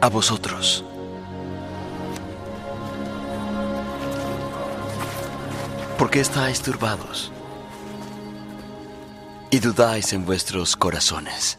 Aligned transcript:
A 0.00 0.08
vosotros. 0.08 0.84
¿Por 5.98 6.10
qué 6.10 6.20
estáis 6.20 6.62
turbados 6.62 7.30
y 9.50 9.58
dudáis 9.58 10.12
en 10.12 10.24
vuestros 10.24 10.76
corazones? 10.76 11.58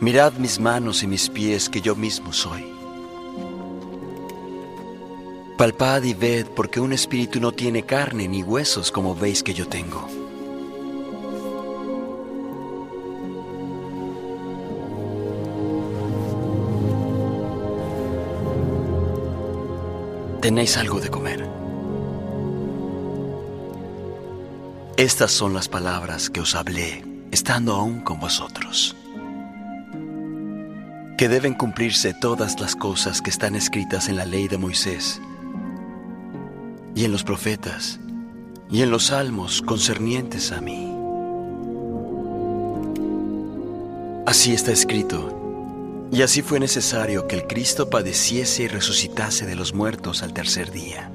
Mirad 0.00 0.34
mis 0.34 0.60
manos 0.60 1.02
y 1.02 1.06
mis 1.06 1.28
pies 1.28 1.68
que 1.68 1.80
yo 1.80 1.96
mismo 1.96 2.32
soy. 2.32 2.72
Palpad 5.56 6.02
y 6.02 6.14
ved 6.14 6.46
porque 6.54 6.80
un 6.80 6.92
espíritu 6.92 7.40
no 7.40 7.52
tiene 7.52 7.84
carne 7.84 8.28
ni 8.28 8.42
huesos 8.42 8.92
como 8.92 9.14
veis 9.14 9.42
que 9.42 9.54
yo 9.54 9.66
tengo. 9.66 10.23
Tenéis 20.44 20.76
algo 20.76 21.00
de 21.00 21.08
comer. 21.08 21.48
Estas 24.98 25.32
son 25.32 25.54
las 25.54 25.68
palabras 25.68 26.28
que 26.28 26.40
os 26.40 26.54
hablé 26.54 27.02
estando 27.30 27.72
aún 27.72 28.02
con 28.02 28.20
vosotros. 28.20 28.94
Que 31.16 31.30
deben 31.30 31.54
cumplirse 31.54 32.12
todas 32.12 32.60
las 32.60 32.76
cosas 32.76 33.22
que 33.22 33.30
están 33.30 33.54
escritas 33.54 34.10
en 34.10 34.16
la 34.16 34.26
ley 34.26 34.46
de 34.46 34.58
Moisés 34.58 35.18
y 36.94 37.06
en 37.06 37.12
los 37.12 37.24
profetas 37.24 37.98
y 38.70 38.82
en 38.82 38.90
los 38.90 39.04
salmos 39.04 39.62
concernientes 39.62 40.52
a 40.52 40.60
mí. 40.60 40.94
Así 44.26 44.52
está 44.52 44.72
escrito 44.72 45.43
y 46.14 46.22
así 46.22 46.42
fue 46.42 46.60
necesario 46.60 47.26
que 47.26 47.34
el 47.34 47.46
Cristo 47.48 47.90
padeciese 47.90 48.62
y 48.62 48.68
resucitase 48.68 49.46
de 49.46 49.56
los 49.56 49.74
muertos 49.74 50.22
al 50.22 50.32
tercer 50.32 50.70
día, 50.70 51.10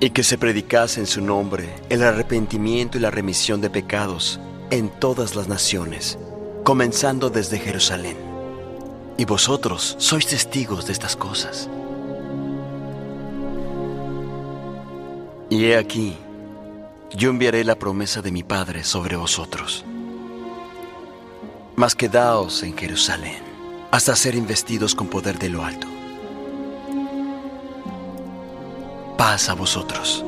y 0.00 0.10
que 0.10 0.24
se 0.24 0.38
predicase 0.38 0.98
en 0.98 1.06
su 1.06 1.20
nombre 1.20 1.68
el 1.90 2.02
arrepentimiento 2.02 2.96
y 2.96 3.02
la 3.02 3.10
remisión 3.10 3.60
de 3.60 3.68
pecados 3.68 4.40
en 4.70 4.88
todas 4.88 5.36
las 5.36 5.46
naciones, 5.46 6.18
comenzando 6.64 7.28
desde 7.28 7.58
Jerusalén. 7.58 8.16
Y 9.18 9.26
vosotros 9.26 9.94
sois 9.98 10.26
testigos 10.26 10.86
de 10.86 10.94
estas 10.94 11.14
cosas. 11.14 11.68
Y 15.50 15.66
he 15.66 15.76
aquí, 15.76 16.16
yo 17.14 17.28
enviaré 17.28 17.62
la 17.64 17.74
promesa 17.74 18.22
de 18.22 18.32
mi 18.32 18.42
Padre 18.42 18.84
sobre 18.84 19.16
vosotros. 19.16 19.84
Mas 21.76 21.94
quedaos 21.94 22.62
en 22.62 22.74
Jerusalén 22.74 23.49
hasta 23.90 24.14
ser 24.14 24.34
investidos 24.34 24.94
con 24.94 25.08
poder 25.08 25.38
de 25.38 25.48
lo 25.48 25.64
alto. 25.64 25.86
Paz 29.16 29.48
a 29.48 29.54
vosotros. 29.54 30.24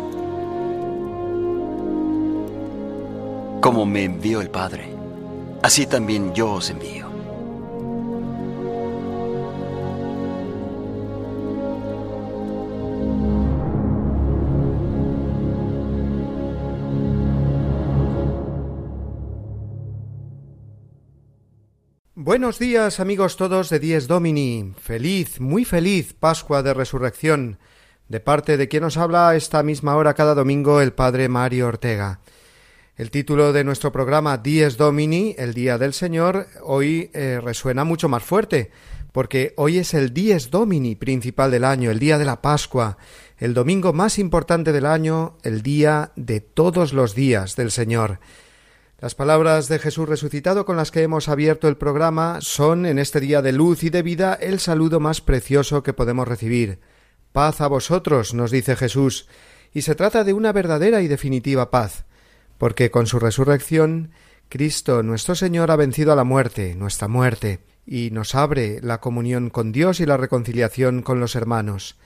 Como 3.60 3.86
me 3.86 4.04
envió 4.04 4.40
el 4.40 4.50
Padre, 4.50 4.92
así 5.62 5.86
también 5.86 6.34
yo 6.34 6.52
os 6.52 6.70
envío. 6.70 7.11
Buenos 22.42 22.58
días 22.58 22.98
amigos 22.98 23.36
todos 23.36 23.70
de 23.70 23.78
Dies 23.78 24.08
Domini. 24.08 24.74
Feliz, 24.76 25.38
muy 25.40 25.64
feliz 25.64 26.12
Pascua 26.12 26.64
de 26.64 26.74
Resurrección. 26.74 27.60
De 28.08 28.18
parte 28.18 28.56
de 28.56 28.66
quien 28.66 28.82
nos 28.82 28.96
habla 28.96 29.28
a 29.28 29.36
esta 29.36 29.62
misma 29.62 29.94
hora 29.94 30.14
cada 30.14 30.34
domingo 30.34 30.80
el 30.80 30.92
Padre 30.92 31.28
Mario 31.28 31.68
Ortega. 31.68 32.18
El 32.96 33.12
título 33.12 33.52
de 33.52 33.62
nuestro 33.62 33.92
programa 33.92 34.38
Dies 34.38 34.76
Domini, 34.76 35.36
el 35.38 35.54
Día 35.54 35.78
del 35.78 35.92
Señor, 35.92 36.48
hoy 36.64 37.12
eh, 37.14 37.40
resuena 37.40 37.84
mucho 37.84 38.08
más 38.08 38.24
fuerte, 38.24 38.72
porque 39.12 39.54
hoy 39.56 39.78
es 39.78 39.94
el 39.94 40.12
Dies 40.12 40.50
Domini 40.50 40.96
principal 40.96 41.52
del 41.52 41.62
año, 41.62 41.92
el 41.92 42.00
día 42.00 42.18
de 42.18 42.24
la 42.24 42.42
Pascua, 42.42 42.98
el 43.38 43.54
domingo 43.54 43.92
más 43.92 44.18
importante 44.18 44.72
del 44.72 44.86
año, 44.86 45.38
el 45.44 45.62
día 45.62 46.10
de 46.16 46.40
todos 46.40 46.92
los 46.92 47.14
días 47.14 47.54
del 47.54 47.70
Señor. 47.70 48.18
Las 49.02 49.16
palabras 49.16 49.66
de 49.66 49.80
Jesús 49.80 50.08
resucitado 50.08 50.64
con 50.64 50.76
las 50.76 50.92
que 50.92 51.02
hemos 51.02 51.28
abierto 51.28 51.66
el 51.66 51.76
programa 51.76 52.38
son, 52.40 52.86
en 52.86 53.00
este 53.00 53.18
día 53.18 53.42
de 53.42 53.50
luz 53.50 53.82
y 53.82 53.90
de 53.90 54.00
vida, 54.00 54.38
el 54.40 54.60
saludo 54.60 55.00
más 55.00 55.20
precioso 55.20 55.82
que 55.82 55.92
podemos 55.92 56.28
recibir. 56.28 56.78
Paz 57.32 57.60
a 57.62 57.66
vosotros, 57.66 58.32
nos 58.32 58.52
dice 58.52 58.76
Jesús, 58.76 59.26
y 59.74 59.82
se 59.82 59.96
trata 59.96 60.22
de 60.22 60.34
una 60.34 60.52
verdadera 60.52 61.02
y 61.02 61.08
definitiva 61.08 61.72
paz, 61.72 62.04
porque 62.58 62.92
con 62.92 63.08
su 63.08 63.18
resurrección 63.18 64.12
Cristo 64.48 65.02
nuestro 65.02 65.34
Señor 65.34 65.72
ha 65.72 65.76
vencido 65.76 66.12
a 66.12 66.16
la 66.16 66.22
muerte, 66.22 66.76
nuestra 66.76 67.08
muerte, 67.08 67.58
y 67.84 68.10
nos 68.12 68.36
abre 68.36 68.78
la 68.82 69.00
comunión 69.00 69.50
con 69.50 69.72
Dios 69.72 69.98
y 69.98 70.06
la 70.06 70.16
reconciliación 70.16 71.02
con 71.02 71.18
los 71.18 71.34
hermanos. 71.34 71.98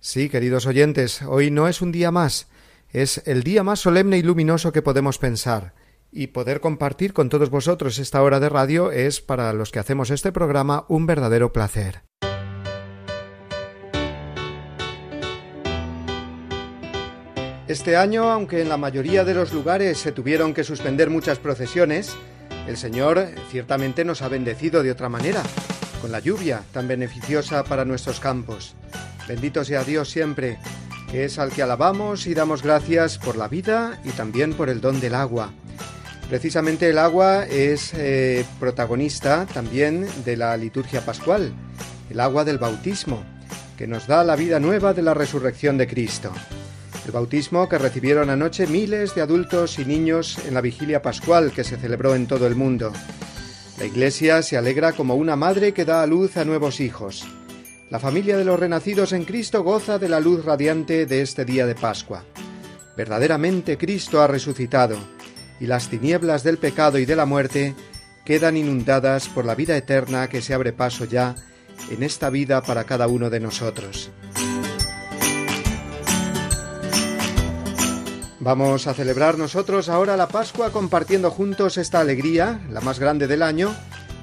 Sí, 0.00 0.28
queridos 0.28 0.66
oyentes, 0.66 1.22
hoy 1.22 1.50
no 1.50 1.66
es 1.66 1.80
un 1.80 1.92
día 1.92 2.10
más, 2.10 2.48
es 2.90 3.22
el 3.24 3.42
día 3.42 3.62
más 3.62 3.80
solemne 3.80 4.18
y 4.18 4.22
luminoso 4.22 4.70
que 4.70 4.82
podemos 4.82 5.16
pensar 5.16 5.72
y 6.10 6.28
poder 6.28 6.60
compartir 6.60 7.12
con 7.12 7.28
todos 7.28 7.50
vosotros 7.50 7.98
esta 7.98 8.22
hora 8.22 8.40
de 8.40 8.48
radio 8.48 8.90
es 8.90 9.20
para 9.20 9.52
los 9.52 9.72
que 9.72 9.78
hacemos 9.78 10.10
este 10.10 10.32
programa 10.32 10.84
un 10.88 11.06
verdadero 11.06 11.52
placer. 11.52 12.02
Este 17.68 17.96
año, 17.96 18.30
aunque 18.30 18.62
en 18.62 18.68
la 18.68 18.76
mayoría 18.76 19.24
de 19.24 19.34
los 19.34 19.52
lugares 19.52 19.98
se 19.98 20.12
tuvieron 20.12 20.54
que 20.54 20.62
suspender 20.62 21.10
muchas 21.10 21.40
procesiones, 21.40 22.16
el 22.68 22.76
Señor 22.76 23.26
ciertamente 23.50 24.04
nos 24.04 24.22
ha 24.22 24.28
bendecido 24.28 24.84
de 24.84 24.92
otra 24.92 25.08
manera, 25.08 25.42
con 26.00 26.12
la 26.12 26.20
lluvia 26.20 26.62
tan 26.72 26.86
beneficiosa 26.86 27.64
para 27.64 27.84
nuestros 27.84 28.20
campos. 28.20 28.76
Bendito 29.26 29.64
sea 29.64 29.82
Dios 29.82 30.08
siempre, 30.08 30.58
es 31.12 31.38
al 31.38 31.50
que 31.50 31.62
alabamos 31.62 32.26
y 32.26 32.34
damos 32.34 32.62
gracias 32.62 33.18
por 33.18 33.36
la 33.36 33.48
vida 33.48 34.00
y 34.04 34.10
también 34.10 34.54
por 34.54 34.68
el 34.68 34.80
don 34.80 35.00
del 35.00 35.14
agua 35.14 35.52
Precisamente 36.28 36.90
el 36.90 36.98
agua 36.98 37.44
es 37.44 37.92
eh, 37.94 38.44
protagonista 38.58 39.46
también 39.46 40.08
de 40.24 40.36
la 40.36 40.56
liturgia 40.56 41.00
pascual, 41.00 41.52
el 42.10 42.18
agua 42.18 42.44
del 42.44 42.58
bautismo, 42.58 43.22
que 43.78 43.86
nos 43.86 44.08
da 44.08 44.24
la 44.24 44.34
vida 44.34 44.58
nueva 44.58 44.92
de 44.92 45.02
la 45.02 45.14
resurrección 45.14 45.78
de 45.78 45.86
Cristo. 45.86 46.32
El 47.04 47.12
bautismo 47.12 47.68
que 47.68 47.78
recibieron 47.78 48.28
anoche 48.28 48.66
miles 48.66 49.14
de 49.14 49.22
adultos 49.22 49.78
y 49.78 49.84
niños 49.84 50.38
en 50.48 50.54
la 50.54 50.60
vigilia 50.60 51.00
pascual 51.00 51.52
que 51.52 51.62
se 51.62 51.76
celebró 51.76 52.16
en 52.16 52.26
todo 52.26 52.48
el 52.48 52.56
mundo. 52.56 52.92
La 53.78 53.84
Iglesia 53.84 54.42
se 54.42 54.56
alegra 54.56 54.94
como 54.94 55.14
una 55.14 55.36
madre 55.36 55.72
que 55.72 55.84
da 55.84 56.02
a 56.02 56.06
luz 56.08 56.36
a 56.36 56.44
nuevos 56.44 56.80
hijos. 56.80 57.24
La 57.88 58.00
familia 58.00 58.36
de 58.36 58.44
los 58.44 58.58
renacidos 58.58 59.12
en 59.12 59.24
Cristo 59.24 59.62
goza 59.62 60.00
de 60.00 60.08
la 60.08 60.18
luz 60.18 60.44
radiante 60.44 61.06
de 61.06 61.22
este 61.22 61.44
día 61.44 61.66
de 61.66 61.76
Pascua. 61.76 62.24
Verdaderamente 62.96 63.78
Cristo 63.78 64.20
ha 64.20 64.26
resucitado, 64.26 64.96
y 65.60 65.66
las 65.66 65.88
tinieblas 65.88 66.42
del 66.42 66.58
pecado 66.58 66.98
y 66.98 67.06
de 67.06 67.14
la 67.14 67.26
muerte 67.26 67.76
quedan 68.24 68.56
inundadas 68.56 69.28
por 69.28 69.44
la 69.44 69.54
vida 69.54 69.76
eterna 69.76 70.28
que 70.28 70.42
se 70.42 70.52
abre 70.52 70.72
paso 70.72 71.04
ya 71.04 71.36
en 71.88 72.02
esta 72.02 72.28
vida 72.28 72.60
para 72.60 72.82
cada 72.82 73.06
uno 73.06 73.30
de 73.30 73.38
nosotros. 73.38 74.10
Vamos 78.40 78.88
a 78.88 78.94
celebrar 78.94 79.38
nosotros 79.38 79.88
ahora 79.88 80.16
la 80.16 80.26
Pascua 80.26 80.72
compartiendo 80.72 81.30
juntos 81.30 81.78
esta 81.78 82.00
alegría, 82.00 82.60
la 82.68 82.80
más 82.80 82.98
grande 82.98 83.28
del 83.28 83.44
año, 83.44 83.72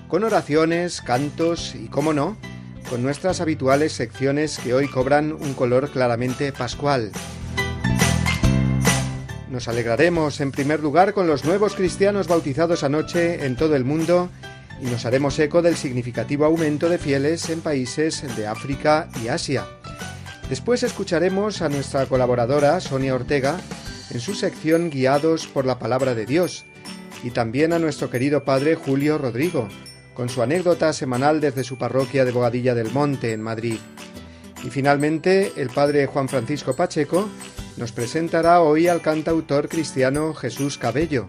con 0.10 0.26
oraciones, 0.26 1.02
cantos 1.02 1.76
y, 1.76 1.88
como 1.88 2.14
no, 2.14 2.38
con 2.90 3.04
nuestras 3.04 3.42
habituales 3.42 3.94
secciones 3.94 4.60
que 4.60 4.74
hoy 4.74 4.88
cobran 4.88 5.32
un 5.34 5.54
color 5.54 5.90
claramente 5.90 6.52
pascual. 6.52 7.12
Nos 9.50 9.68
alegraremos 9.68 10.42
en 10.42 10.52
primer 10.52 10.80
lugar 10.80 11.14
con 11.14 11.28
los 11.28 11.46
nuevos 11.46 11.76
cristianos 11.76 12.28
bautizados 12.28 12.84
anoche 12.84 13.46
en 13.46 13.56
todo 13.56 13.76
el 13.76 13.86
mundo 13.86 14.30
y 14.82 14.86
nos 14.86 15.06
haremos 15.06 15.38
eco 15.40 15.62
del 15.62 15.76
significativo 15.76 16.46
aumento 16.46 16.90
de 16.90 16.98
fieles 16.98 17.50
en 17.50 17.62
países 17.62 18.24
de 18.36 18.48
África 18.48 19.10
y 19.24 19.28
Asia. 19.28 19.66
Después 20.50 20.84
escucharemos 20.84 21.62
a 21.62 21.70
nuestra 21.70 22.06
colaboradora 22.08 22.80
Sonia 22.82 23.16
Ortega 23.16 23.60
en 24.10 24.20
su 24.20 24.36
sección 24.36 24.90
Guiados 24.90 25.48
por 25.48 25.66
la 25.66 25.80
Palabra 25.80 26.16
de 26.16 26.26
Dios 26.26 26.66
y 27.24 27.32
también 27.32 27.74
a 27.74 27.80
nuestro 27.80 28.10
querido 28.10 28.44
padre 28.44 28.76
Julio 28.76 29.18
Rodrigo 29.18 29.70
con 30.14 30.30
su 30.30 30.42
anécdota 30.42 30.94
semanal 30.94 31.42
desde 31.42 31.64
su 31.64 31.78
parroquia 31.78 32.26
de 32.26 32.32
Bogadilla 32.32 32.76
del 32.76 32.92
Monte 32.92 33.34
en 33.34 33.42
Madrid. 33.42 33.78
Y 34.64 34.70
finalmente 34.70 35.54
el 35.58 35.70
padre 35.70 36.06
Juan 36.06 36.30
Francisco 36.30 36.76
Pacheco 36.76 37.30
nos 37.78 37.92
presentará 37.92 38.62
hoy 38.62 38.88
al 38.88 39.02
cantautor 39.02 39.68
cristiano 39.68 40.34
Jesús 40.34 40.78
Cabello, 40.78 41.28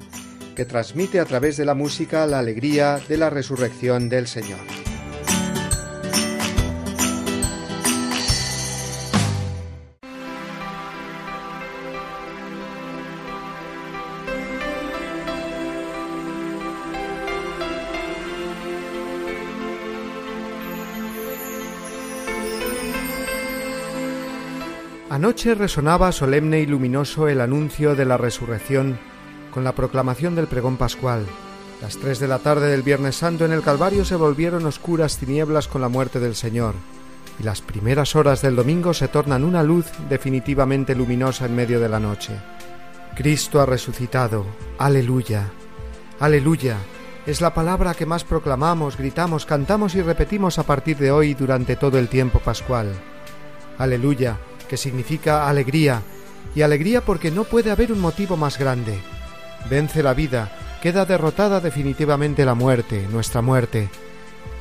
que 0.54 0.64
transmite 0.64 1.20
a 1.20 1.24
través 1.24 1.56
de 1.56 1.64
la 1.64 1.74
música 1.74 2.26
la 2.26 2.38
alegría 2.38 3.00
de 3.08 3.16
la 3.16 3.30
resurrección 3.30 4.08
del 4.08 4.26
Señor. 4.26 4.60
Anoche 25.14 25.54
resonaba 25.54 26.10
solemne 26.10 26.58
y 26.58 26.66
luminoso 26.66 27.28
el 27.28 27.40
anuncio 27.40 27.94
de 27.94 28.04
la 28.04 28.16
resurrección 28.16 28.98
con 29.52 29.62
la 29.62 29.70
proclamación 29.70 30.34
del 30.34 30.48
pregón 30.48 30.76
pascual. 30.76 31.24
Las 31.80 31.98
tres 31.98 32.18
de 32.18 32.26
la 32.26 32.40
tarde 32.40 32.66
del 32.66 32.82
Viernes 32.82 33.14
Santo 33.14 33.44
en 33.44 33.52
el 33.52 33.62
Calvario 33.62 34.04
se 34.04 34.16
volvieron 34.16 34.66
oscuras 34.66 35.16
tinieblas 35.16 35.68
con 35.68 35.82
la 35.82 35.88
muerte 35.88 36.18
del 36.18 36.34
Señor, 36.34 36.74
y 37.38 37.44
las 37.44 37.62
primeras 37.62 38.16
horas 38.16 38.42
del 38.42 38.56
domingo 38.56 38.92
se 38.92 39.06
tornan 39.06 39.44
una 39.44 39.62
luz 39.62 39.86
definitivamente 40.08 40.96
luminosa 40.96 41.46
en 41.46 41.54
medio 41.54 41.78
de 41.78 41.88
la 41.88 42.00
noche. 42.00 42.32
Cristo 43.14 43.60
ha 43.60 43.66
resucitado. 43.66 44.44
Aleluya. 44.78 45.48
Aleluya. 46.18 46.76
Es 47.24 47.40
la 47.40 47.54
palabra 47.54 47.94
que 47.94 48.04
más 48.04 48.24
proclamamos, 48.24 48.96
gritamos, 48.96 49.46
cantamos 49.46 49.94
y 49.94 50.02
repetimos 50.02 50.58
a 50.58 50.64
partir 50.64 50.96
de 50.96 51.12
hoy 51.12 51.34
durante 51.34 51.76
todo 51.76 52.00
el 52.00 52.08
tiempo 52.08 52.40
pascual. 52.40 52.92
Aleluya, 53.78 54.38
que 54.74 54.78
significa 54.78 55.48
alegría, 55.48 56.02
y 56.52 56.62
alegría 56.62 57.00
porque 57.00 57.30
no 57.30 57.44
puede 57.44 57.70
haber 57.70 57.92
un 57.92 58.00
motivo 58.00 58.36
más 58.36 58.58
grande 58.58 58.98
vence 59.68 60.02
la 60.02 60.14
vida, 60.14 60.50
queda 60.82 61.04
derrotada 61.04 61.60
definitivamente 61.60 62.44
la 62.44 62.54
muerte, 62.54 63.06
nuestra 63.10 63.42
muerte. 63.42 63.88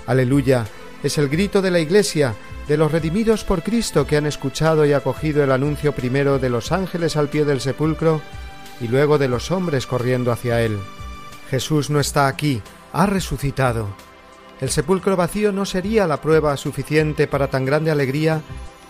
Aleluya, 0.06 0.66
es 1.02 1.18
el 1.18 1.30
grito 1.30 1.62
de 1.62 1.72
la 1.72 1.80
Iglesia, 1.80 2.36
de 2.68 2.78
los 2.78 2.92
redimidos 2.92 3.44
por 3.44 3.64
Cristo 3.64 4.08
que 4.08 4.18
han 4.18 4.26
escuchado 4.26 4.86
y 4.86 4.94
acogido 4.94 5.44
el 5.44 5.52
anuncio 5.52 5.94
primero 5.94 6.40
de 6.40 6.50
los 6.50 6.72
ángeles 6.72 7.18
al 7.18 7.30
pie 7.30 7.46
del 7.46 7.60
sepulcro 7.60 8.22
y 8.80 8.88
luego 8.88 9.18
de 9.18 9.28
los 9.28 9.52
hombres 9.52 9.86
corriendo 9.86 10.32
hacia 10.32 10.62
él. 10.62 10.80
Jesús 11.50 11.90
no 11.90 12.00
está 12.00 12.28
aquí, 12.28 12.62
ha 12.94 13.06
resucitado. 13.06 13.90
El 14.62 14.70
sepulcro 14.70 15.18
vacío 15.18 15.52
no 15.52 15.66
sería 15.66 16.08
la 16.08 16.22
prueba 16.22 16.56
suficiente 16.56 17.28
para 17.28 17.50
tan 17.50 17.66
grande 17.66 17.92
alegría 17.92 18.42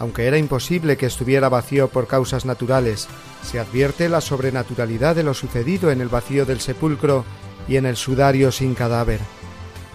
aunque 0.03 0.27
era 0.27 0.37
imposible 0.37 0.97
que 0.97 1.05
estuviera 1.05 1.47
vacío 1.47 1.87
por 1.87 2.07
causas 2.07 2.43
naturales, 2.43 3.07
se 3.41 3.57
advierte 3.57 4.09
la 4.09 4.19
sobrenaturalidad 4.19 5.15
de 5.15 5.23
lo 5.23 5.33
sucedido 5.33 5.91
en 5.91 6.01
el 6.01 6.09
vacío 6.09 6.45
del 6.45 6.59
sepulcro 6.59 7.23
y 7.69 7.77
en 7.77 7.85
el 7.85 7.95
sudario 7.95 8.51
sin 8.51 8.75
cadáver. 8.75 9.21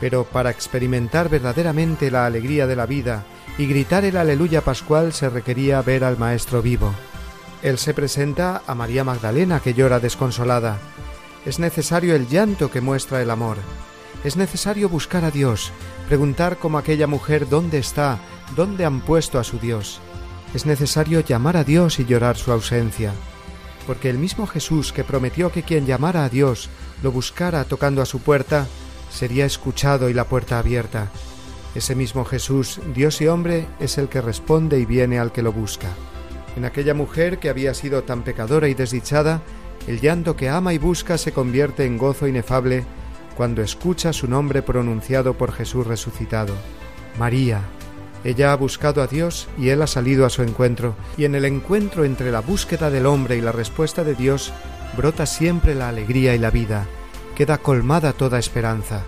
Pero 0.00 0.25
para 0.25 0.49
experimentar 0.49 1.28
verdaderamente 1.28 2.10
la 2.10 2.25
alegría 2.25 2.66
de 2.66 2.75
la 2.75 2.87
vida 2.87 3.26
y 3.58 3.66
gritar 3.66 4.06
el 4.06 4.16
aleluya 4.16 4.62
pascual 4.62 5.12
se 5.12 5.28
requería 5.28 5.82
ver 5.82 6.05
al 6.05 6.16
Maestro 6.16 6.62
vivo. 6.62 6.94
Él 7.62 7.76
se 7.76 7.93
presenta 7.93 8.62
a 8.66 8.75
María 8.75 9.04
Magdalena 9.04 9.61
que 9.61 9.75
llora 9.75 10.00
desconsolada. 10.00 10.78
Es 11.44 11.58
necesario 11.58 12.14
el 12.14 12.28
llanto 12.28 12.70
que 12.70 12.81
muestra 12.81 13.20
el 13.20 13.31
amor. 13.31 13.58
Es 14.25 14.38
necesario 14.38 14.88
buscar 14.88 15.26
a 15.26 15.31
Dios, 15.31 15.70
preguntar 16.08 16.56
como 16.56 16.78
aquella 16.78 17.06
mujer 17.06 17.46
dónde 17.46 17.76
está 17.76 18.19
¿Dónde 18.56 18.84
han 18.84 19.00
puesto 19.00 19.38
a 19.38 19.44
su 19.44 19.58
Dios? 19.58 20.00
Es 20.54 20.66
necesario 20.66 21.20
llamar 21.20 21.56
a 21.56 21.64
Dios 21.64 22.00
y 22.00 22.06
llorar 22.06 22.36
su 22.36 22.50
ausencia, 22.50 23.12
porque 23.86 24.10
el 24.10 24.18
mismo 24.18 24.46
Jesús 24.46 24.92
que 24.92 25.04
prometió 25.04 25.52
que 25.52 25.62
quien 25.62 25.86
llamara 25.86 26.24
a 26.24 26.28
Dios 26.28 26.70
lo 27.02 27.12
buscara 27.12 27.64
tocando 27.64 28.02
a 28.02 28.06
su 28.06 28.20
puerta, 28.20 28.66
sería 29.10 29.44
escuchado 29.46 30.08
y 30.08 30.14
la 30.14 30.24
puerta 30.24 30.58
abierta. 30.58 31.10
Ese 31.74 31.94
mismo 31.94 32.24
Jesús, 32.24 32.80
Dios 32.94 33.20
y 33.20 33.28
hombre, 33.28 33.66
es 33.78 33.98
el 33.98 34.08
que 34.08 34.20
responde 34.20 34.80
y 34.80 34.86
viene 34.86 35.18
al 35.18 35.32
que 35.32 35.42
lo 35.42 35.52
busca. 35.52 35.88
En 36.56 36.64
aquella 36.64 36.94
mujer 36.94 37.38
que 37.38 37.50
había 37.50 37.74
sido 37.74 38.02
tan 38.02 38.24
pecadora 38.24 38.68
y 38.68 38.74
desdichada, 38.74 39.42
el 39.86 40.00
llanto 40.00 40.34
que 40.34 40.48
ama 40.48 40.72
y 40.72 40.78
busca 40.78 41.18
se 41.18 41.32
convierte 41.32 41.84
en 41.84 41.99
gozo 41.99 42.26
inefable 42.26 42.84
cuando 43.37 43.62
escucha 43.62 44.12
su 44.12 44.26
nombre 44.26 44.62
pronunciado 44.62 45.34
por 45.34 45.52
Jesús 45.52 45.87
resucitado. 45.87 46.54
María, 47.18 47.62
ella 48.25 48.52
ha 48.52 48.56
buscado 48.56 49.02
a 49.02 49.06
Dios 49.06 49.48
y 49.56 49.68
Él 49.68 49.82
ha 49.82 49.87
salido 49.87 50.26
a 50.26 50.30
su 50.30 50.42
encuentro, 50.42 50.96
y 51.16 51.25
en 51.25 51.34
el 51.34 51.44
encuentro 51.44 52.04
entre 52.04 52.32
la 52.32 52.40
búsqueda 52.40 52.90
del 52.90 53.06
hombre 53.06 53.37
y 53.37 53.40
la 53.40 53.52
respuesta 53.52 54.04
de 54.04 54.14
Dios 54.14 54.52
brota 54.96 55.26
siempre 55.26 55.75
la 55.75 55.88
alegría 55.88 56.34
y 56.34 56.38
la 56.38 56.50
vida, 56.50 56.87
queda 57.37 57.58
colmada 57.58 58.12
toda 58.12 58.38
esperanza. 58.38 59.02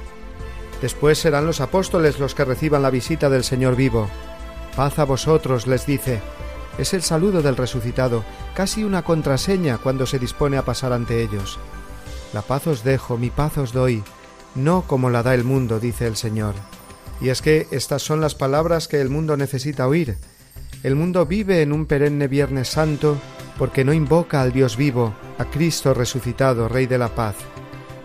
Después 0.81 1.19
serán 1.19 1.47
los 1.47 1.61
apóstoles 1.61 2.19
los 2.19 2.35
que 2.35 2.45
reciban 2.45 2.83
la 2.83 2.91
visita 2.91 3.29
del 3.29 3.45
Señor 3.45 3.77
vivo. 3.77 4.09
Paz 4.77 4.99
a 4.99 5.05
vosotros, 5.05 5.67
les 5.67 5.85
dice. 5.85 6.21
Es 6.79 6.95
el 6.95 7.03
saludo 7.03 7.43
del 7.43 7.57
resucitado, 7.57 8.25
casi 8.55 8.85
una 8.85 9.03
contraseña 9.03 9.79
cuando 9.79 10.07
se 10.07 10.19
dispone 10.19 10.57
a 10.57 10.65
pasar 10.65 10.93
ante 10.93 11.23
ellos. 11.23 11.59
La 12.33 12.43
paz 12.43 12.67
os 12.69 12.85
dejo, 12.85 13.19
mi 13.19 13.29
paz 13.29 13.59
os 13.59 13.73
doy, 13.73 14.03
no 14.55 14.83
como 14.83 15.11
la 15.11 15.23
da 15.23 15.35
el 15.35 15.45
mundo, 15.45 15.81
dice 15.81 16.07
el 16.07 16.17
Señor. 16.17 16.55
Y 17.21 17.29
es 17.29 17.43
que 17.43 17.67
estas 17.71 18.03
son 18.03 18.21
las 18.21 18.35
palabras 18.35 18.89
que 18.89 19.01
el 19.01 19.11
mundo 19.11 19.37
necesita 19.37 19.87
oír. 19.87 20.17
El 20.83 20.97
mundo 20.97 21.27
vive 21.27 21.61
en 21.63 21.73
un 21.73 21.87
perenne 21.87 22.29
Viernes 22.29 22.69
Santo 22.69 23.19
porque 23.59 23.85
no 23.85 23.93
invoca 23.93 24.41
al 24.41 24.53
Dios 24.53 24.77
vivo, 24.77 25.13
a 25.39 25.45
Cristo 25.45 25.93
resucitado, 25.93 26.69
Rey 26.69 26.87
de 26.87 26.97
la 26.97 27.15
paz. 27.15 27.37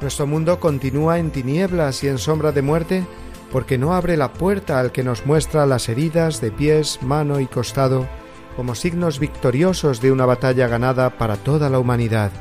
Nuestro 0.02 0.28
mundo 0.28 0.60
continúa 0.60 1.20
en 1.20 1.32
tinieblas 1.32 2.04
y 2.04 2.10
en 2.10 2.18
sombra 2.18 2.52
de 2.52 2.62
muerte 2.62 3.06
porque 3.52 3.78
no 3.78 3.94
abre 3.94 4.18
la 4.18 4.34
puerta 4.34 4.80
al 4.80 4.92
que 4.92 5.04
nos 5.04 5.26
muestra 5.26 5.66
las 5.66 5.88
heridas 5.88 6.42
de 6.42 6.52
pies, 6.52 7.00
mano 7.02 7.40
y 7.40 7.46
costado 7.46 8.08
como 8.56 8.76
signos 8.76 9.20
victoriosos 9.20 10.02
de 10.02 10.12
una 10.12 10.26
batalla 10.26 10.68
ganada 10.68 11.18
para 11.18 11.38
toda 11.38 11.70
la 11.70 11.80
humanidad. 11.80 12.32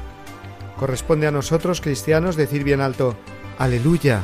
Corresponde 0.79 1.27
a 1.27 1.31
nosotros 1.31 1.81
cristianos 1.81 2.37
decir 2.37 2.65
bien 2.65 2.81
alto, 2.81 3.17
aleluya, 3.59 4.23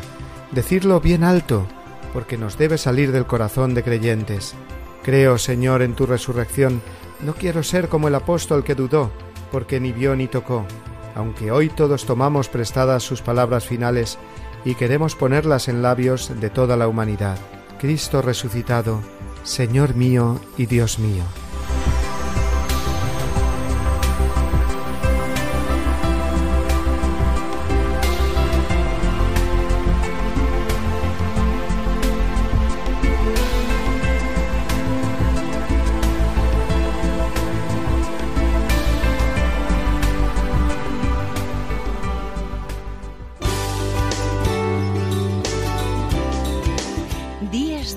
decirlo 0.53 1.01
bien 1.01 1.25
alto, 1.25 1.67
porque 2.13 2.37
nos 2.37 2.59
debe 2.59 2.79
salir 2.79 3.13
del 3.13 3.27
corazón 3.27 3.75
de 3.75 3.83
creyentes. 3.83 4.55
Creo, 5.03 5.39
Señor, 5.39 5.83
en 5.83 5.95
tu 5.95 6.07
resurrección. 6.07 6.83
No 7.21 7.35
quiero 7.35 7.63
ser 7.63 7.89
como 7.89 8.09
el 8.09 8.15
apóstol 8.15 8.65
que 8.65 8.75
dudó, 8.75 9.11
porque 9.51 9.81
ni 9.81 9.93
vio 9.93 10.17
ni 10.17 10.29
tocó. 10.29 10.67
Aunque 11.15 11.51
hoy 11.51 11.69
todos 11.69 12.05
tomamos 12.07 12.49
prestadas 12.49 13.03
sus 13.03 13.23
palabras 13.23 13.67
finales 13.67 14.19
y 14.65 14.75
queremos 14.75 15.17
ponerlas 15.17 15.69
en 15.69 15.83
labios 15.83 16.41
de 16.41 16.51
toda 16.51 16.77
la 16.77 16.89
humanidad. 16.89 17.39
Cristo 17.79 18.23
resucitado, 18.23 19.01
Señor 19.43 19.95
mío 19.95 20.39
y 20.57 20.67
Dios 20.67 20.99
mío. 20.99 21.25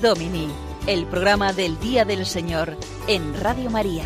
Domini, 0.04 0.48
el 0.86 1.06
programa 1.06 1.54
del 1.54 1.80
Día 1.80 2.04
del 2.04 2.26
Señor 2.26 2.76
en 3.08 3.40
Radio 3.40 3.70
María. 3.70 4.04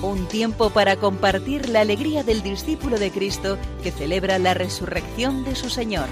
Un 0.00 0.26
tiempo 0.26 0.70
para 0.70 0.96
compartir 0.96 1.68
la 1.68 1.80
alegría 1.80 2.24
del 2.24 2.42
discípulo 2.42 2.98
de 2.98 3.10
Cristo 3.10 3.58
que 3.82 3.90
celebra 3.90 4.38
la 4.38 4.54
resurrección 4.54 5.44
de 5.44 5.54
su 5.54 5.68
Señor. 5.68 6.06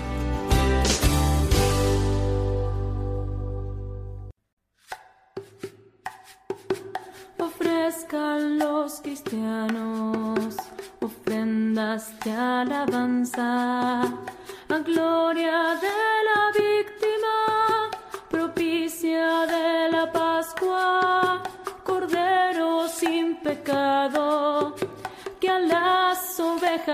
Ofrezcan 7.38 8.58
los 8.58 9.00
cristianos 9.00 10.56
ofrendas 11.00 12.12
de 12.22 12.32
alabanza 12.32 14.02
a 14.02 14.78
gloria 14.84 15.78
de 15.80 15.99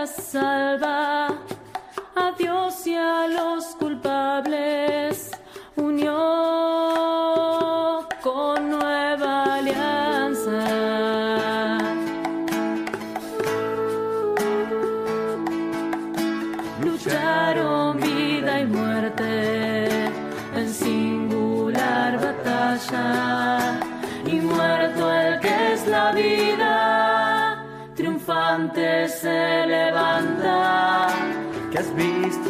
salva, 0.04 1.28
a 2.16 2.32
Dios 2.36 2.86
y 2.86 2.94
a 2.94 3.26
los 3.28 3.64
culpables 3.76 5.25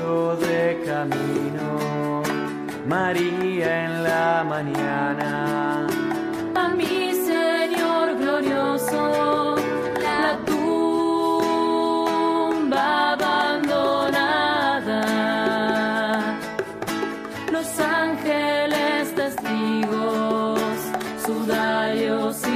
de 0.07 0.83
camino, 0.87 2.23
María 2.87 3.85
en 3.85 4.05
la 4.05 4.45
mañana. 4.45 5.87
A 6.55 6.69
mi 6.69 7.13
Señor 7.13 8.17
glorioso, 8.17 9.57
la 10.07 10.39
tumba 10.47 11.73
abandonada. 13.15 15.03
Los 17.51 17.69
ángeles 17.81 19.15
testigos 19.15 20.61
sudarios 21.27 22.37
y 22.47 22.56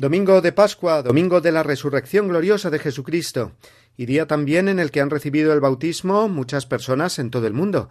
Domingo 0.00 0.40
de 0.40 0.52
Pascua, 0.52 1.02
domingo 1.02 1.42
de 1.42 1.52
la 1.52 1.62
resurrección 1.62 2.28
gloriosa 2.28 2.70
de 2.70 2.78
Jesucristo, 2.78 3.52
y 3.98 4.06
día 4.06 4.26
también 4.26 4.70
en 4.70 4.78
el 4.78 4.90
que 4.90 5.02
han 5.02 5.10
recibido 5.10 5.52
el 5.52 5.60
bautismo 5.60 6.26
muchas 6.26 6.64
personas 6.64 7.18
en 7.18 7.28
todo 7.30 7.46
el 7.46 7.52
mundo. 7.52 7.90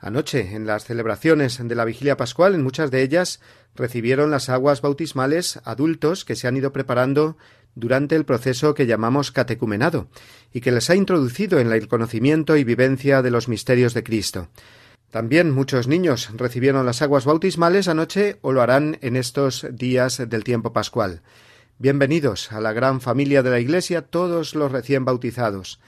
Anoche, 0.00 0.56
en 0.56 0.66
las 0.66 0.84
celebraciones 0.84 1.60
de 1.62 1.74
la 1.76 1.84
vigilia 1.84 2.16
pascual, 2.16 2.56
en 2.56 2.64
muchas 2.64 2.90
de 2.90 3.02
ellas 3.02 3.38
recibieron 3.76 4.32
las 4.32 4.48
aguas 4.48 4.82
bautismales 4.82 5.60
adultos 5.62 6.24
que 6.24 6.34
se 6.34 6.48
han 6.48 6.56
ido 6.56 6.72
preparando 6.72 7.36
durante 7.76 8.16
el 8.16 8.24
proceso 8.24 8.74
que 8.74 8.86
llamamos 8.86 9.30
catecumenado, 9.30 10.08
y 10.52 10.60
que 10.60 10.72
les 10.72 10.90
ha 10.90 10.96
introducido 10.96 11.60
en 11.60 11.70
el 11.70 11.86
conocimiento 11.86 12.56
y 12.56 12.64
vivencia 12.64 13.22
de 13.22 13.30
los 13.30 13.46
misterios 13.46 13.94
de 13.94 14.02
Cristo. 14.02 14.48
También 15.12 15.52
muchos 15.52 15.86
niños 15.86 16.30
recibieron 16.34 16.84
las 16.84 17.00
aguas 17.00 17.24
bautismales 17.24 17.86
anoche 17.86 18.38
o 18.40 18.50
lo 18.50 18.60
harán 18.60 18.98
en 19.02 19.14
estos 19.14 19.64
días 19.70 20.20
del 20.28 20.42
tiempo 20.42 20.72
pascual. 20.72 21.22
Bienvenidos 21.76 22.52
a 22.52 22.60
la 22.60 22.72
gran 22.72 23.00
familia 23.00 23.42
de 23.42 23.50
la 23.50 23.58
Iglesia 23.58 24.02
todos 24.02 24.54
los 24.54 24.70
recién 24.70 25.04
bautizados. 25.04 25.80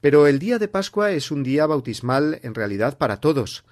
Pero 0.00 0.28
el 0.28 0.38
día 0.38 0.60
de 0.60 0.68
Pascua 0.68 1.10
es 1.10 1.32
un 1.32 1.42
día 1.42 1.66
bautismal 1.66 2.38
en 2.44 2.54
realidad 2.54 2.98
para 2.98 3.16
todos. 3.16 3.64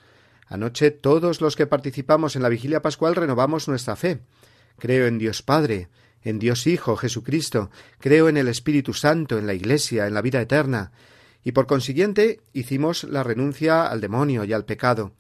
Anoche 0.49 0.91
todos 0.91 1.41
los 1.41 1.55
que 1.55 1.69
participamos 1.69 2.35
en 2.35 2.43
la 2.43 2.49
vigilia 2.49 2.83
pascual 2.83 3.15
renovamos 3.15 3.69
nuestra 3.69 3.95
fe. 3.95 4.19
Creo 4.77 5.07
en 5.07 5.19
Dios 5.19 5.43
Padre, 5.43 5.89
en 6.23 6.41
Dios 6.41 6.67
Hijo, 6.67 6.97
Jesucristo, 6.97 7.71
creo 8.01 8.29
en 8.29 8.39
el 8.39 8.49
Espíritu 8.49 8.93
Santo, 8.93 9.39
en 9.39 9.47
la 9.47 9.55
Iglesia, 9.55 10.09
en 10.09 10.15
la 10.15 10.23
vida 10.23 10.41
eterna, 10.41 10.91
y 11.45 11.53
por 11.53 11.69
consiguiente 11.69 12.41
hicimos 12.55 13.05
la 13.05 13.23
renuncia 13.23 13.87
al 13.87 14.01
demonio 14.01 14.43
y 14.43 14.53
al 14.53 14.65
pecado. 14.65 15.13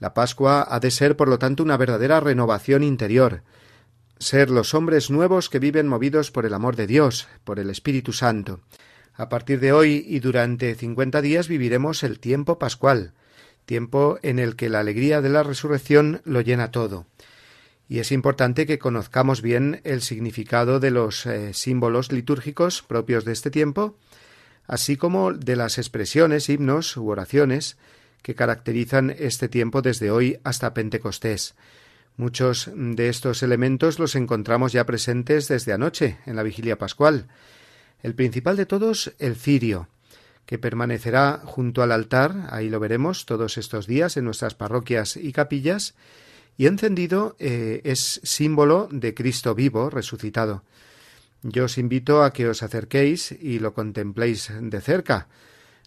La 0.00 0.14
Pascua 0.14 0.66
ha 0.66 0.80
de 0.80 0.90
ser, 0.90 1.14
por 1.14 1.28
lo 1.28 1.38
tanto, 1.38 1.62
una 1.62 1.76
verdadera 1.76 2.20
renovación 2.20 2.82
interior, 2.82 3.42
ser 4.18 4.50
los 4.50 4.74
hombres 4.74 5.10
nuevos 5.10 5.48
que 5.48 5.58
viven 5.58 5.88
movidos 5.88 6.30
por 6.30 6.46
el 6.46 6.54
amor 6.54 6.76
de 6.76 6.86
Dios, 6.86 7.28
por 7.44 7.58
el 7.58 7.70
Espíritu 7.70 8.12
Santo. 8.12 8.60
A 9.14 9.28
partir 9.28 9.60
de 9.60 9.72
hoy 9.72 10.04
y 10.06 10.20
durante 10.20 10.74
cincuenta 10.74 11.20
días 11.20 11.48
viviremos 11.48 12.02
el 12.02 12.20
tiempo 12.20 12.58
pascual, 12.58 13.12
tiempo 13.66 14.18
en 14.22 14.38
el 14.38 14.56
que 14.56 14.68
la 14.68 14.80
alegría 14.80 15.20
de 15.20 15.28
la 15.28 15.42
resurrección 15.42 16.22
lo 16.24 16.40
llena 16.40 16.70
todo. 16.70 17.06
Y 17.88 18.00
es 18.00 18.12
importante 18.12 18.66
que 18.66 18.78
conozcamos 18.78 19.40
bien 19.40 19.80
el 19.84 20.02
significado 20.02 20.78
de 20.78 20.90
los 20.90 21.26
eh, 21.26 21.54
símbolos 21.54 22.12
litúrgicos 22.12 22.82
propios 22.82 23.24
de 23.24 23.32
este 23.32 23.50
tiempo, 23.50 23.96
así 24.66 24.96
como 24.96 25.32
de 25.32 25.56
las 25.56 25.78
expresiones, 25.78 26.48
himnos 26.48 26.96
u 26.96 27.08
oraciones 27.08 27.78
que 28.22 28.34
caracterizan 28.34 29.14
este 29.18 29.48
tiempo 29.48 29.80
desde 29.80 30.10
hoy 30.10 30.38
hasta 30.44 30.74
Pentecostés. 30.74 31.54
Muchos 32.18 32.68
de 32.74 33.08
estos 33.08 33.44
elementos 33.44 34.00
los 34.00 34.16
encontramos 34.16 34.72
ya 34.72 34.84
presentes 34.84 35.46
desde 35.46 35.72
anoche 35.72 36.18
en 36.26 36.34
la 36.34 36.42
vigilia 36.42 36.76
pascual. 36.76 37.28
El 38.02 38.16
principal 38.16 38.56
de 38.56 38.66
todos, 38.66 39.14
el 39.20 39.36
cirio, 39.36 39.86
que 40.44 40.58
permanecerá 40.58 41.40
junto 41.44 41.80
al 41.80 41.92
altar, 41.92 42.48
ahí 42.50 42.70
lo 42.70 42.80
veremos 42.80 43.24
todos 43.24 43.56
estos 43.56 43.86
días 43.86 44.16
en 44.16 44.24
nuestras 44.24 44.56
parroquias 44.56 45.16
y 45.16 45.30
capillas, 45.30 45.94
y 46.56 46.66
encendido 46.66 47.36
eh, 47.38 47.82
es 47.84 48.20
símbolo 48.24 48.88
de 48.90 49.14
Cristo 49.14 49.54
vivo, 49.54 49.88
resucitado. 49.88 50.64
Yo 51.42 51.66
os 51.66 51.78
invito 51.78 52.24
a 52.24 52.32
que 52.32 52.48
os 52.48 52.64
acerquéis 52.64 53.30
y 53.30 53.60
lo 53.60 53.74
contempléis 53.74 54.50
de 54.60 54.80
cerca, 54.80 55.28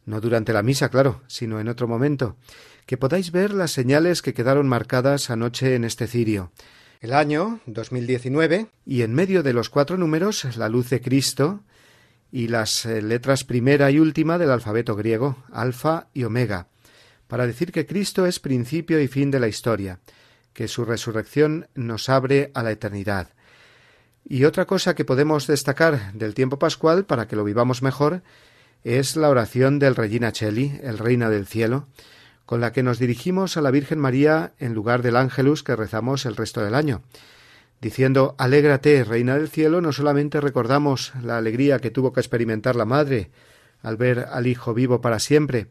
no 0.06 0.22
durante 0.22 0.54
la 0.54 0.64
misa, 0.64 0.88
claro, 0.88 1.24
sino 1.28 1.60
en 1.60 1.68
otro 1.68 1.90
momento, 1.90 2.38
que 2.86 2.98
podáis 2.98 3.32
ver 3.32 3.54
las 3.54 3.72
señales 3.72 4.22
que 4.22 4.34
quedaron 4.34 4.68
marcadas 4.68 5.30
anoche 5.30 5.76
en 5.76 5.84
este 5.84 6.08
cirio. 6.08 6.52
El 7.02 7.14
año 7.14 7.60
2019 7.66 8.68
y 8.86 9.02
en 9.02 9.14
medio 9.14 9.44
de 9.44 9.54
los 9.54 9.70
cuatro 9.70 9.98
números 9.98 10.56
la 10.56 10.70
luz 10.70 10.90
de 10.90 11.02
Cristo 11.02 11.64
y 12.32 12.48
las 12.48 12.86
eh, 12.86 13.02
letras 13.02 13.44
primera 13.44 13.92
y 13.92 14.00
última 14.00 14.38
del 14.38 14.52
alfabeto 14.52 14.96
griego, 14.96 15.44
alfa 15.52 16.08
y 16.14 16.24
omega, 16.24 16.68
para 17.28 17.48
decir 17.48 17.72
que 17.72 17.86
Cristo 17.86 18.26
es 18.26 18.40
principio 18.40 19.02
y 19.02 19.08
fin 19.08 19.32
de 19.32 19.40
la 19.40 19.48
historia, 19.48 20.00
que 20.54 20.68
su 20.68 20.86
resurrección 20.86 21.68
nos 21.76 22.10
abre 22.10 22.52
a 22.54 22.64
la 22.64 22.72
eternidad. 22.72 23.30
Y 24.28 24.46
otra 24.46 24.66
cosa 24.66 24.96
que 24.96 25.06
podemos 25.06 25.48
destacar 25.48 26.14
del 26.14 26.34
tiempo 26.34 26.60
pascual 26.60 27.06
para 27.06 27.28
que 27.28 27.36
lo 27.36 27.44
vivamos 27.44 27.82
mejor 27.82 28.22
es 28.84 29.16
la 29.16 29.30
oración 29.30 29.80
del 29.80 29.96
Regina 29.96 30.32
Cheli, 30.32 30.80
el 30.84 30.98
Reina 30.98 31.30
del 31.30 31.48
Cielo, 31.48 31.88
con 32.46 32.62
la 32.62 32.72
que 32.72 32.84
nos 32.84 33.00
dirigimos 33.00 33.58
a 33.58 33.62
la 33.62 33.72
Virgen 33.72 34.00
María 34.00 34.54
en 34.60 34.74
lugar 34.74 35.02
del 35.02 35.16
ángelus 35.16 35.64
que 35.64 35.76
rezamos 35.76 36.26
el 36.26 36.36
resto 36.36 36.62
del 36.62 36.76
año. 36.76 37.02
Diciendo 37.82 38.36
Alégrate, 38.38 39.04
Reina 39.04 39.38
del 39.38 39.50
Cielo, 39.50 39.82
no 39.82 39.92
solamente 39.92 40.40
recordamos 40.40 41.14
la 41.24 41.38
alegría 41.38 41.80
que 41.80 41.90
tuvo 41.90 42.14
que 42.14 42.20
experimentar 42.20 42.76
la 42.76 42.86
Madre 42.86 43.32
al 43.82 43.98
ver 43.98 44.28
al 44.32 44.46
Hijo 44.46 44.74
vivo 44.74 45.02
para 45.02 45.20
siempre, 45.20 45.68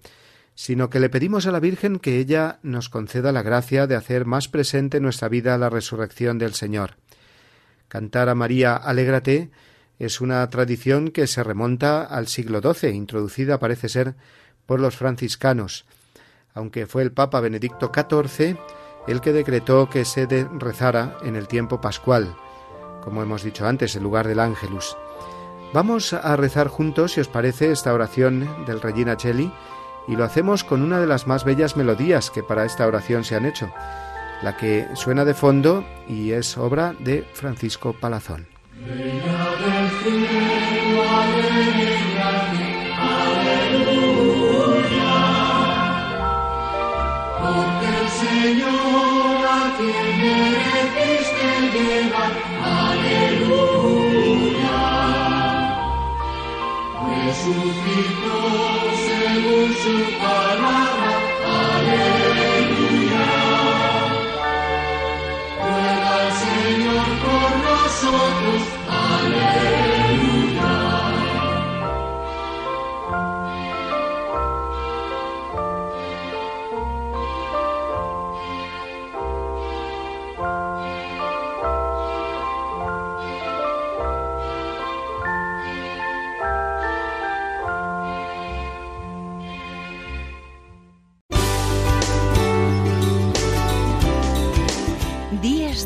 sino 0.55 0.91
que 0.91 1.01
le 1.01 1.09
pedimos 1.09 1.47
a 1.47 1.53
la 1.53 1.61
Virgen 1.61 1.99
que 1.99 2.19
ella 2.19 2.59
nos 2.63 2.89
conceda 2.89 3.31
la 3.31 3.43
gracia 3.43 3.87
de 3.87 3.95
hacer 3.95 4.25
más 4.25 4.49
presente 4.49 4.97
en 4.97 5.05
nuestra 5.05 5.29
vida 5.29 5.57
la 5.57 5.71
resurrección 5.71 6.39
del 6.39 6.55
Señor. 6.55 6.97
Cantar 7.89 8.29
a 8.29 8.35
María 8.35 8.75
Alégrate 8.75 9.51
es 9.99 10.21
una 10.21 10.49
tradición 10.49 11.11
que 11.11 11.27
se 11.27 11.45
remonta 11.45 12.03
al 12.03 12.27
siglo 12.27 12.61
XII, 12.61 12.91
introducida 12.91 13.59
parece 13.59 13.89
ser 13.89 14.15
por 14.67 14.81
los 14.81 14.97
franciscanos, 14.97 15.87
aunque 16.55 16.87
fue 16.87 17.03
el 17.03 17.13
Papa 17.13 17.41
Benedicto 17.41 17.91
XIV 17.95 18.59
el 19.07 19.21
que 19.21 19.33
decretó 19.33 19.89
que 19.89 20.05
se 20.05 20.27
rezara 20.59 21.17
en 21.23 21.37
el 21.37 21.49
tiempo 21.49 21.81
pascual, 21.81 22.35
como 23.03 23.23
hemos 23.23 23.43
dicho 23.43 23.67
antes, 23.67 23.97
en 23.97 24.03
lugar 24.03 24.29
del 24.29 24.41
Ángelus. 24.41 24.97
Vamos 25.73 26.13
a 26.13 26.37
rezar 26.37 26.69
juntos, 26.69 27.13
si 27.13 27.21
os 27.21 27.29
parece, 27.29 27.71
esta 27.73 27.95
oración 27.95 28.65
del 28.67 28.81
Regina 28.81 29.17
Cheli, 29.17 29.53
y 30.09 30.17
lo 30.17 30.25
hacemos 30.25 30.65
con 30.65 30.83
una 30.83 31.01
de 31.01 31.07
las 31.07 31.27
más 31.27 31.45
bellas 31.45 31.77
melodías 31.77 32.31
que 32.31 32.43
para 32.43 32.65
esta 32.65 32.87
oración 32.87 33.25
se 33.25 33.37
han 33.37 33.47
hecho, 33.47 33.73
la 34.43 34.57
que 34.57 34.89
suena 34.95 35.25
de 35.25 35.35
fondo 35.35 35.85
y 36.09 36.33
es 36.33 36.57
obra 36.59 36.95
de 36.99 37.23
Francisco 37.35 37.93
Palazón. 37.93 38.49
Señor 48.43 49.45
a 49.45 49.77
quien 49.77 50.09
mereciste 50.23 51.49
llevar, 51.75 52.35
aleluya. 52.89 54.01
Resucitó 57.07 58.39
según 59.05 59.69
su 59.85 59.97
palabra, 60.25 61.13
aleluya. 61.69 63.29
Ruega 65.63 66.11
al 66.23 66.31
Señor 66.45 67.09
por 67.25 67.51
nosotros, 67.69 68.61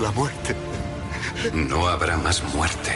La 0.00 0.10
muerte. 0.12 0.54
No 1.52 1.88
habrá 1.88 2.16
más 2.16 2.42
muerte, 2.54 2.92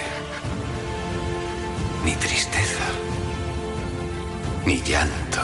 ni 2.05 2.13
tristeza, 2.17 2.85
ni 4.65 4.81
llanto, 4.83 5.41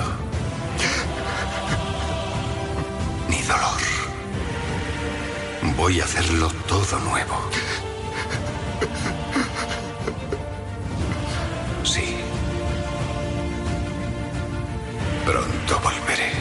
ni 3.29 3.43
dolor. 3.43 3.81
Voy 5.77 6.01
a 6.01 6.05
hacerlo 6.05 6.49
todo 6.69 6.99
nuevo. 7.01 7.37
Sí. 11.85 12.17
Pronto 15.27 15.81
volveré. 15.83 16.33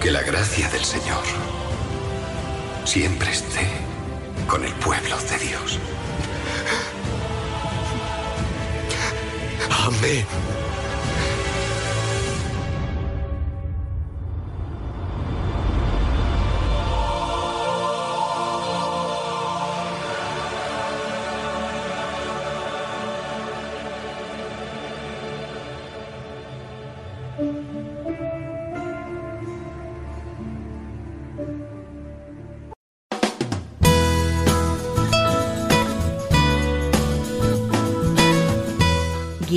Que 0.00 0.10
la 0.10 0.22
gracia 0.22 0.68
del 0.70 0.84
Señor 0.84 1.45
siempre 2.96 3.30
esté 3.30 3.68
con 4.48 4.64
el 4.64 4.72
pueblo 4.76 5.18
de 5.18 5.38
Dios. 5.46 5.78
Amén. 9.68 10.55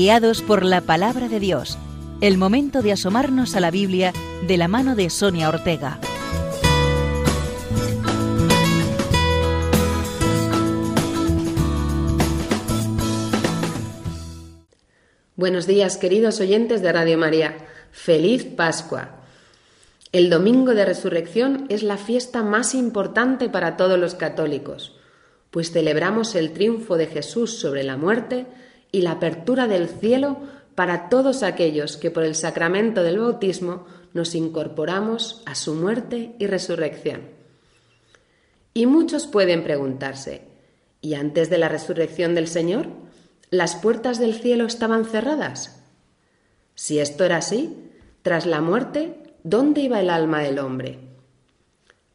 Guiados 0.01 0.41
por 0.41 0.63
la 0.63 0.79
palabra 0.79 1.27
de 1.27 1.41
Dios. 1.41 1.77
El 2.21 2.38
momento 2.38 2.81
de 2.81 2.93
asomarnos 2.93 3.57
a 3.57 3.59
la 3.59 3.69
Biblia 3.69 4.13
de 4.47 4.55
la 4.55 4.69
mano 4.69 4.95
de 4.95 5.09
Sonia 5.09 5.49
Ortega. 5.49 5.99
Buenos 15.35 15.67
días, 15.67 15.97
queridos 15.97 16.39
oyentes 16.39 16.81
de 16.81 16.93
Radio 16.93 17.17
María. 17.17 17.57
Feliz 17.91 18.45
Pascua. 18.45 19.19
El 20.13 20.29
domingo 20.29 20.75
de 20.75 20.85
resurrección 20.85 21.65
es 21.67 21.83
la 21.83 21.97
fiesta 21.97 22.41
más 22.41 22.73
importante 22.73 23.49
para 23.49 23.75
todos 23.75 23.99
los 23.99 24.15
católicos, 24.15 24.95
pues 25.51 25.73
celebramos 25.73 26.35
el 26.35 26.53
triunfo 26.53 26.95
de 26.95 27.07
Jesús 27.07 27.59
sobre 27.59 27.83
la 27.83 27.97
muerte 27.97 28.45
y 28.91 29.02
la 29.02 29.12
apertura 29.12 29.67
del 29.67 29.88
cielo 29.88 30.38
para 30.75 31.10
todos 31.10 31.43
aquellos 31.43 31.97
que 31.97 32.12
por 32.12 32.23
el 32.23 32.36
sacramento 32.36 33.04
del 33.04 33.19
bautismo 33.19 33.86
nos 34.13 34.36
incorporamos 34.36 35.43
a 35.45 35.56
su 35.56 35.75
muerte 35.75 36.36
y 36.39 36.47
resurrección. 36.47 37.21
Y 38.73 38.86
muchos 38.86 39.28
pueden 39.28 39.63
preguntarse, 39.63 40.43
¿y 41.02 41.15
antes 41.15 41.49
de 41.49 41.58
la 41.58 41.69
resurrección 41.69 42.36
del 42.36 42.47
Señor? 42.47 42.88
¿Las 43.49 43.75
puertas 43.75 44.19
del 44.19 44.36
cielo 44.36 44.65
estaban 44.65 45.06
cerradas? 45.06 45.84
Si 46.75 46.99
esto 46.99 47.25
era 47.25 47.38
así, 47.38 47.75
tras 48.21 48.45
la 48.45 48.62
muerte, 48.62 49.36
¿dónde 49.43 49.82
iba 49.82 49.99
el 49.99 50.10
alma 50.10 50.39
del 50.39 50.60
hombre? 50.60 50.99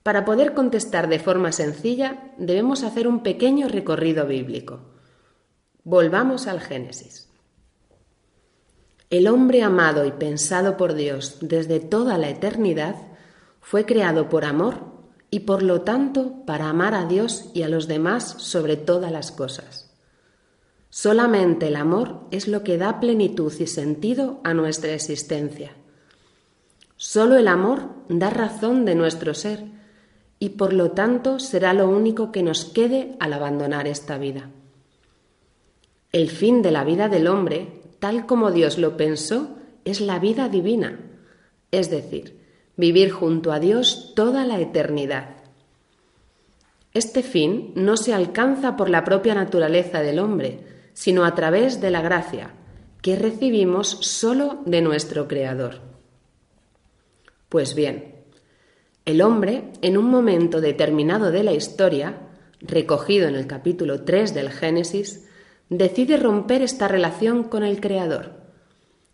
Para 0.02 0.24
poder 0.24 0.54
contestar 0.54 1.08
de 1.08 1.18
forma 1.18 1.52
sencilla, 1.52 2.32
debemos 2.38 2.82
hacer 2.82 3.08
un 3.08 3.22
pequeño 3.22 3.68
recorrido 3.68 4.26
bíblico. 4.26 4.93
Volvamos 5.86 6.46
al 6.46 6.62
Génesis. 6.62 7.28
El 9.10 9.28
hombre 9.28 9.62
amado 9.62 10.06
y 10.06 10.12
pensado 10.12 10.78
por 10.78 10.94
Dios 10.94 11.36
desde 11.42 11.78
toda 11.78 12.16
la 12.16 12.30
eternidad 12.30 12.96
fue 13.60 13.84
creado 13.84 14.30
por 14.30 14.46
amor 14.46 14.76
y 15.30 15.40
por 15.40 15.62
lo 15.62 15.82
tanto 15.82 16.46
para 16.46 16.70
amar 16.70 16.94
a 16.94 17.04
Dios 17.04 17.50
y 17.52 17.64
a 17.64 17.68
los 17.68 17.86
demás 17.86 18.34
sobre 18.38 18.78
todas 18.78 19.12
las 19.12 19.30
cosas. 19.30 19.94
Solamente 20.88 21.66
el 21.66 21.76
amor 21.76 22.20
es 22.30 22.48
lo 22.48 22.64
que 22.64 22.78
da 22.78 22.98
plenitud 22.98 23.52
y 23.60 23.66
sentido 23.66 24.40
a 24.42 24.54
nuestra 24.54 24.94
existencia. 24.94 25.72
Solo 26.96 27.36
el 27.36 27.46
amor 27.46 27.90
da 28.08 28.30
razón 28.30 28.86
de 28.86 28.94
nuestro 28.94 29.34
ser 29.34 29.66
y 30.38 30.50
por 30.50 30.72
lo 30.72 30.92
tanto 30.92 31.38
será 31.40 31.74
lo 31.74 31.90
único 31.90 32.32
que 32.32 32.42
nos 32.42 32.64
quede 32.64 33.16
al 33.20 33.34
abandonar 33.34 33.86
esta 33.86 34.16
vida. 34.16 34.48
El 36.14 36.30
fin 36.30 36.62
de 36.62 36.70
la 36.70 36.84
vida 36.84 37.08
del 37.08 37.26
hombre, 37.26 37.66
tal 37.98 38.24
como 38.24 38.52
Dios 38.52 38.78
lo 38.78 38.96
pensó, 38.96 39.56
es 39.84 40.00
la 40.00 40.20
vida 40.20 40.48
divina, 40.48 41.00
es 41.72 41.90
decir, 41.90 42.38
vivir 42.76 43.10
junto 43.10 43.50
a 43.50 43.58
Dios 43.58 44.12
toda 44.14 44.44
la 44.44 44.60
eternidad. 44.60 45.30
Este 46.92 47.24
fin 47.24 47.72
no 47.74 47.96
se 47.96 48.14
alcanza 48.14 48.76
por 48.76 48.90
la 48.90 49.02
propia 49.02 49.34
naturaleza 49.34 50.02
del 50.02 50.20
hombre, 50.20 50.60
sino 50.92 51.24
a 51.24 51.34
través 51.34 51.80
de 51.80 51.90
la 51.90 52.00
gracia, 52.00 52.52
que 53.02 53.16
recibimos 53.16 53.88
solo 53.88 54.62
de 54.66 54.82
nuestro 54.82 55.26
Creador. 55.26 55.80
Pues 57.48 57.74
bien, 57.74 58.14
el 59.04 59.20
hombre, 59.20 59.72
en 59.82 59.98
un 59.98 60.08
momento 60.10 60.60
determinado 60.60 61.32
de 61.32 61.42
la 61.42 61.54
historia, 61.54 62.20
recogido 62.60 63.26
en 63.26 63.34
el 63.34 63.48
capítulo 63.48 64.04
3 64.04 64.32
del 64.32 64.50
Génesis, 64.52 65.24
decide 65.68 66.16
romper 66.16 66.62
esta 66.62 66.88
relación 66.88 67.44
con 67.44 67.64
el 67.64 67.80
Creador, 67.80 68.32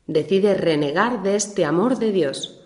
decide 0.06 0.54
renegar 0.54 1.22
de 1.22 1.36
este 1.36 1.64
amor 1.64 1.98
de 1.98 2.12
Dios 2.12 2.60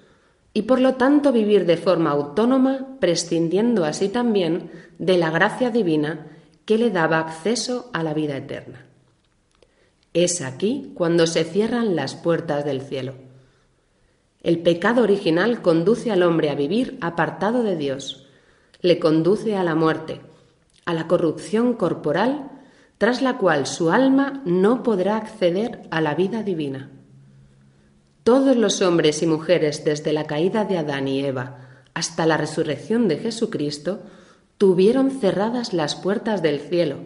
y 0.52 0.62
por 0.62 0.80
lo 0.80 0.94
tanto 0.94 1.32
vivir 1.32 1.66
de 1.66 1.76
forma 1.76 2.10
autónoma, 2.10 2.96
prescindiendo 3.00 3.84
así 3.84 4.08
también 4.08 4.70
de 4.98 5.18
la 5.18 5.30
gracia 5.30 5.70
divina 5.70 6.28
que 6.64 6.78
le 6.78 6.90
daba 6.90 7.18
acceso 7.18 7.90
a 7.92 8.02
la 8.02 8.14
vida 8.14 8.36
eterna. 8.36 8.86
Es 10.14 10.40
aquí 10.40 10.92
cuando 10.94 11.26
se 11.26 11.42
cierran 11.42 11.96
las 11.96 12.14
puertas 12.14 12.64
del 12.64 12.82
cielo. 12.82 13.14
El 14.42 14.60
pecado 14.60 15.02
original 15.02 15.60
conduce 15.60 16.12
al 16.12 16.22
hombre 16.22 16.50
a 16.50 16.54
vivir 16.54 16.98
apartado 17.00 17.62
de 17.64 17.76
Dios, 17.76 18.26
le 18.80 18.98
conduce 19.00 19.56
a 19.56 19.64
la 19.64 19.74
muerte, 19.74 20.20
a 20.84 20.94
la 20.94 21.08
corrupción 21.08 21.74
corporal 21.74 22.53
tras 22.98 23.22
la 23.22 23.38
cual 23.38 23.66
su 23.66 23.90
alma 23.90 24.42
no 24.44 24.82
podrá 24.82 25.16
acceder 25.16 25.82
a 25.90 26.00
la 26.00 26.14
vida 26.14 26.42
divina. 26.42 26.90
Todos 28.22 28.56
los 28.56 28.80
hombres 28.80 29.22
y 29.22 29.26
mujeres 29.26 29.84
desde 29.84 30.12
la 30.12 30.24
caída 30.24 30.64
de 30.64 30.78
Adán 30.78 31.08
y 31.08 31.24
Eva 31.24 31.58
hasta 31.92 32.26
la 32.26 32.36
resurrección 32.36 33.08
de 33.08 33.18
Jesucristo 33.18 34.02
tuvieron 34.58 35.10
cerradas 35.10 35.72
las 35.72 35.94
puertas 35.94 36.42
del 36.42 36.60
cielo. 36.60 36.98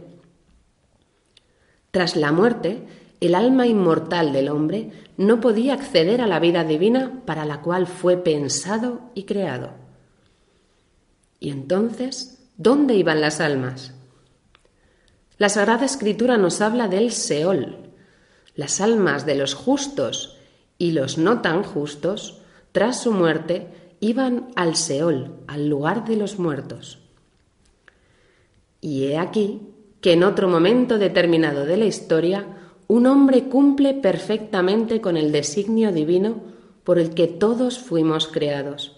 Tras 1.91 2.17
la 2.17 2.33
muerte, 2.33 2.87
el 3.21 3.35
alma 3.35 3.67
inmortal 3.67 4.33
del 4.33 4.49
hombre 4.49 4.93
no 5.17 5.41
podía 5.41 5.75
acceder 5.75 6.21
a 6.21 6.27
la 6.27 6.39
vida 6.39 6.65
divina 6.65 7.23
para 7.27 7.45
la 7.45 7.63
cual 7.63 7.87
fue 7.87 8.17
pensado 8.17 9.01
y 9.15 9.25
creado. 9.25 9.71
Y 11.41 11.51
entonces, 11.51 12.49
¿dónde 12.57 12.95
iban 12.95 13.21
las 13.21 13.41
almas? 13.41 13.98
La 15.39 15.49
Sagrada 15.49 15.87
Escritura 15.87 16.37
nos 16.37 16.61
habla 16.61 16.89
del 16.89 17.13
Seol. 17.13 17.77
Las 18.57 18.81
almas 18.81 19.25
de 19.25 19.37
los 19.37 19.55
justos 19.55 20.37
y 20.79 20.91
los 20.91 21.17
no 21.17 21.43
tan 21.43 21.63
justos, 21.63 22.41
tras 22.73 23.01
su 23.01 23.13
muerte, 23.13 23.69
iban 24.01 24.49
al 24.57 24.75
Seol, 24.75 25.37
al 25.47 25.69
lugar 25.69 26.05
de 26.07 26.17
los 26.17 26.41
muertos. 26.41 26.99
Y 28.81 29.05
he 29.05 29.19
aquí 29.19 29.61
que 30.01 30.15
en 30.15 30.25
otro 30.25 30.49
momento 30.49 30.99
determinado 30.99 31.67
de 31.67 31.77
la 31.77 31.85
historia, 31.85 32.45
un 32.89 33.07
hombre 33.07 33.45
cumple 33.45 33.95
perfectamente 33.95 35.01
con 35.01 35.17
el 35.17 35.31
designio 35.31 35.93
divino 35.93 36.43
por 36.83 36.99
el 36.99 37.15
que 37.15 37.29
todos 37.29 37.79
fuimos 37.79 38.27
creados. 38.27 38.97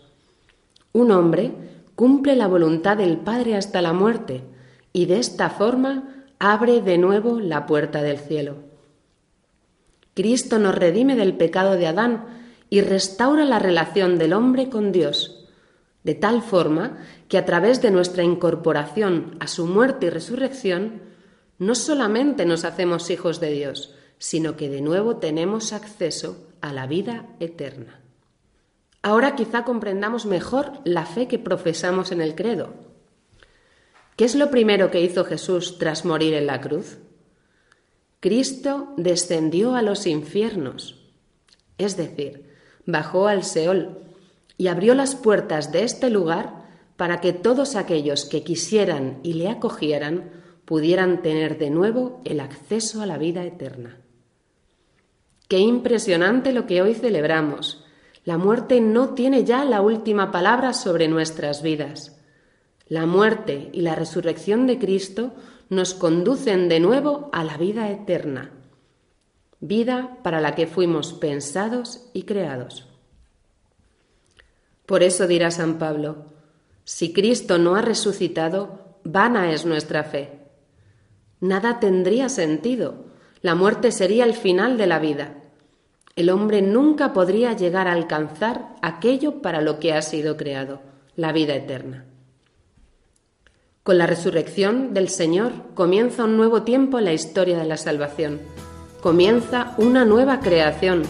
Un 0.95 1.11
hombre 1.11 1.53
cumple 1.95 2.35
la 2.35 2.47
voluntad 2.47 2.97
del 2.97 3.19
Padre 3.19 3.57
hasta 3.57 3.83
la 3.83 3.93
muerte 3.93 4.43
y 4.95 5.05
de 5.05 5.19
esta 5.19 5.51
forma 5.51 6.20
abre 6.41 6.81
de 6.81 6.97
nuevo 6.97 7.39
la 7.39 7.67
puerta 7.67 8.03
del 8.03 8.19
cielo. 8.19 8.57
Cristo 10.15 10.59
nos 10.59 10.75
redime 10.75 11.15
del 11.15 11.37
pecado 11.37 11.77
de 11.77 11.87
Adán 11.87 12.25
y 12.71 12.81
restaura 12.81 13.45
la 13.45 13.59
relación 13.59 14.19
del 14.19 14.33
hombre 14.33 14.71
con 14.71 14.91
Dios, 14.91 15.47
de 16.03 16.15
tal 16.15 16.43
forma 16.43 16.97
que 17.29 17.37
a 17.37 17.45
través 17.45 17.83
de 17.83 17.91
nuestra 17.91 18.25
incorporación 18.25 19.37
a 19.39 19.47
su 19.47 19.67
muerte 19.67 20.07
y 20.07 20.11
resurrección, 20.11 21.03
no 21.59 21.75
solamente 21.75 22.47
nos 22.47 22.65
hacemos 22.65 23.11
hijos 23.11 23.39
de 23.39 23.53
Dios, 23.53 23.95
sino 24.17 24.57
que 24.57 24.71
de 24.71 24.81
nuevo 24.81 25.17
tenemos 25.17 25.75
acceso 25.75 26.49
a 26.63 26.73
la 26.73 26.87
vida 26.87 27.27
eterna. 27.39 28.01
Ahora 29.03 29.37
quizá 29.37 29.65
comprendamos 29.65 30.25
mejor 30.25 30.73
la 30.85 31.05
fe 31.05 31.29
que 31.29 31.39
profesamos 31.39 32.13
en 32.13 32.23
el 32.23 32.35
credo. 32.35 32.90
¿Qué 34.21 34.27
es 34.27 34.35
lo 34.35 34.51
primero 34.51 34.91
que 34.91 35.01
hizo 35.01 35.25
Jesús 35.25 35.79
tras 35.79 36.05
morir 36.05 36.35
en 36.35 36.47
la 36.47 36.61
cruz? 36.61 36.99
Cristo 38.21 38.93
descendió 38.99 39.75
a 39.75 39.81
los 39.81 40.07
infiernos, 40.07 41.11
es 41.79 41.97
decir, 41.97 42.51
bajó 42.85 43.29
al 43.29 43.45
Seol 43.45 43.97
y 44.59 44.67
abrió 44.67 44.95
las 44.95 45.15
puertas 45.17 45.73
de 45.73 45.85
este 45.85 46.11
lugar 46.11 46.67
para 46.99 47.23
que 47.23 47.33
todos 47.33 47.77
aquellos 47.77 48.27
que 48.27 48.45
quisieran 48.45 49.21
y 49.23 49.33
le 49.33 49.49
acogieran 49.49 50.31
pudieran 50.67 51.23
tener 51.23 51.57
de 51.57 51.71
nuevo 51.71 52.21
el 52.27 52.41
acceso 52.41 53.01
a 53.01 53.07
la 53.07 53.17
vida 53.17 53.43
eterna. 53.45 54.03
Qué 55.49 55.61
impresionante 55.61 56.53
lo 56.53 56.67
que 56.67 56.83
hoy 56.83 56.93
celebramos. 56.93 57.87
La 58.27 58.37
muerte 58.37 58.83
no 58.83 59.15
tiene 59.15 59.45
ya 59.45 59.65
la 59.65 59.81
última 59.81 60.31
palabra 60.31 60.75
sobre 60.75 61.09
nuestras 61.09 61.63
vidas. 61.63 62.20
La 62.91 63.07
muerte 63.07 63.71
y 63.73 63.83
la 63.83 63.95
resurrección 63.95 64.67
de 64.67 64.81
Cristo 64.81 65.33
nos 65.69 65.95
conducen 65.95 66.69
de 66.69 66.81
nuevo 66.81 67.31
a 67.33 67.45
la 67.45 67.57
vida 67.57 67.89
eterna, 67.89 68.51
vida 69.61 70.19
para 70.25 70.41
la 70.41 70.57
que 70.57 70.67
fuimos 70.67 71.13
pensados 71.13 72.11
y 72.15 72.25
creados. 72.25 72.89
Por 74.87 75.05
eso 75.05 75.29
dirá 75.29 75.53
San 75.53 75.79
Pablo, 75.79 76.25
si 76.83 77.13
Cristo 77.13 77.59
no 77.59 77.77
ha 77.77 77.81
resucitado, 77.81 78.97
vana 79.05 79.53
es 79.53 79.65
nuestra 79.65 80.03
fe. 80.03 80.41
Nada 81.39 81.79
tendría 81.79 82.29
sentido, 82.29 83.05
la 83.41 83.55
muerte 83.55 83.93
sería 83.93 84.25
el 84.25 84.35
final 84.35 84.77
de 84.77 84.89
la 84.89 84.99
vida. 84.99 85.37
El 86.17 86.29
hombre 86.29 86.61
nunca 86.61 87.13
podría 87.13 87.53
llegar 87.53 87.87
a 87.87 87.93
alcanzar 87.93 88.75
aquello 88.83 89.41
para 89.43 89.61
lo 89.61 89.79
que 89.79 89.93
ha 89.93 90.03
sido 90.03 90.37
creado, 90.37 90.81
la 91.15 91.31
vida 91.31 91.55
eterna. 91.55 92.10
Con 93.83 93.97
la 93.97 94.07
resurrección 94.07 94.93
del 94.93 95.09
Señor 95.09 95.53
comienza 95.75 96.25
un 96.25 96.37
nuevo 96.37 96.65
tiempo 96.65 96.99
en 96.99 97.07
la 97.07 97.15
historia 97.15 97.57
de 97.57 97.65
la 97.65 97.79
salvación. 97.79 98.39
Comienza 99.01 99.75
una 99.79 100.05
nueva 100.05 100.41
creación. 100.41 101.03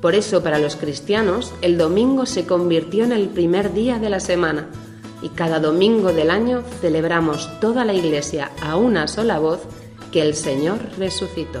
Por 0.00 0.14
eso 0.14 0.40
para 0.40 0.60
los 0.60 0.76
cristianos 0.76 1.52
el 1.62 1.76
domingo 1.76 2.24
se 2.24 2.46
convirtió 2.46 3.02
en 3.02 3.10
el 3.10 3.28
primer 3.28 3.72
día 3.72 3.98
de 3.98 4.10
la 4.10 4.20
semana 4.20 4.68
y 5.20 5.30
cada 5.30 5.58
domingo 5.58 6.12
del 6.12 6.30
año 6.30 6.62
celebramos 6.80 7.50
toda 7.58 7.84
la 7.84 7.94
Iglesia 7.94 8.52
a 8.62 8.76
una 8.76 9.08
sola 9.08 9.40
voz 9.40 9.62
que 10.12 10.22
el 10.22 10.34
Señor 10.34 10.78
resucitó. 10.98 11.60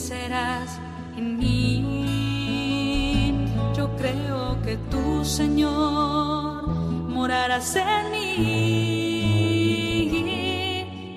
Vencerás 0.00 0.80
en 1.16 1.38
mí. 1.38 1.84
Yo 3.76 3.94
creo 3.96 4.60
que 4.62 4.78
tú, 4.90 5.24
Señor, 5.24 6.66
morarás 7.08 7.76
en 7.76 8.10
mí. 8.10 8.36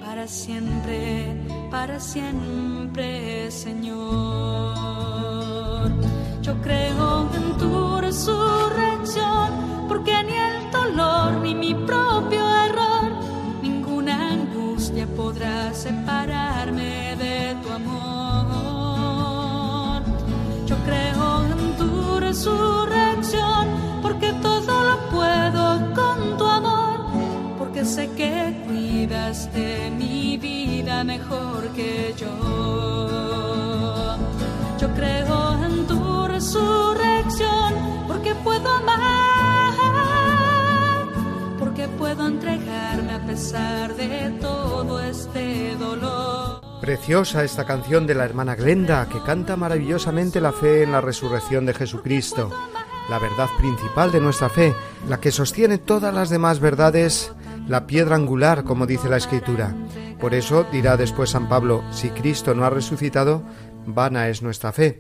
Para 0.02 0.28
siempre, 0.28 1.38
para 1.72 1.98
siempre, 2.00 3.50
Señor. 3.52 3.94
Yo 6.42 6.62
creo 6.62 7.30
en 7.36 7.58
tu 7.58 8.02
resurrección, 8.02 9.86
porque 9.88 10.12
ni 10.24 10.34
el 10.34 10.72
dolor 10.72 11.32
ni 11.42 11.56
mi 11.56 11.74
propio 11.74 12.53
resurrección, 22.44 23.68
porque 24.02 24.34
todo 24.42 24.84
lo 24.84 24.98
puedo 25.10 25.94
con 25.94 26.38
tu 26.38 26.46
amor, 26.46 27.00
porque 27.58 27.86
sé 27.86 28.10
que 28.18 28.54
cuidas 28.68 29.50
de 29.54 29.90
mi 29.92 30.38
vida 30.38 31.06
mejor 31.06 31.70
que 31.70 32.14
yo. 32.18 32.28
Yo 34.78 34.94
creo 34.94 35.64
en 35.64 35.88
tu 35.88 36.28
resurrección, 36.28 37.74
porque 38.10 38.36
puedo 38.36 38.70
amar, 38.70 39.74
porque 41.60 41.88
puedo 41.88 42.28
entregarme 42.28 43.14
a 43.14 43.26
pesar 43.26 43.96
de 43.96 44.32
todo 44.42 45.00
este 45.00 45.78
dolor. 45.78 46.63
Preciosa 46.84 47.46
esta 47.46 47.64
canción 47.64 48.06
de 48.06 48.14
la 48.14 48.26
hermana 48.26 48.56
Glenda, 48.56 49.08
que 49.08 49.24
canta 49.24 49.56
maravillosamente 49.56 50.42
la 50.42 50.52
fe 50.52 50.84
en 50.84 50.92
la 50.92 51.00
resurrección 51.00 51.66
de 51.66 51.74
Jesucristo, 51.74 52.52
la 53.10 53.20
verdad 53.20 53.48
principal 53.58 54.12
de 54.12 54.20
nuestra 54.20 54.50
fe, 54.50 54.76
la 55.08 55.22
que 55.22 55.32
sostiene 55.32 55.78
todas 55.78 56.14
las 56.14 56.30
demás 56.30 56.60
verdades, 56.60 57.32
la 57.70 57.88
piedra 57.88 58.18
angular, 58.18 58.66
como 58.66 58.86
dice 58.86 59.08
la 59.08 59.16
Escritura. 59.16 59.74
Por 60.20 60.34
eso 60.34 60.68
dirá 60.74 60.98
después 60.98 61.30
San 61.30 61.48
Pablo, 61.48 61.86
si 61.94 62.10
Cristo 62.10 62.54
no 62.54 62.66
ha 62.66 62.70
resucitado, 62.70 63.44
vana 63.86 64.28
es 64.28 64.42
nuestra 64.42 64.74
fe. 64.74 65.00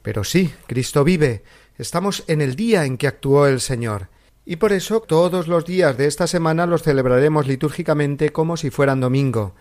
Pero 0.00 0.24
sí, 0.24 0.54
Cristo 0.66 1.04
vive, 1.04 1.44
estamos 1.76 2.24
en 2.28 2.40
el 2.40 2.56
día 2.56 2.86
en 2.86 2.96
que 2.96 3.08
actuó 3.08 3.46
el 3.46 3.60
Señor. 3.60 4.08
Y 4.46 4.56
por 4.56 4.72
eso 4.72 5.00
todos 5.00 5.48
los 5.48 5.66
días 5.66 5.98
de 5.98 6.06
esta 6.06 6.26
semana 6.26 6.64
los 6.64 6.82
celebraremos 6.82 7.46
litúrgicamente 7.46 8.32
como 8.32 8.56
si 8.56 8.70
fueran 8.70 9.00
domingo. 9.00 9.54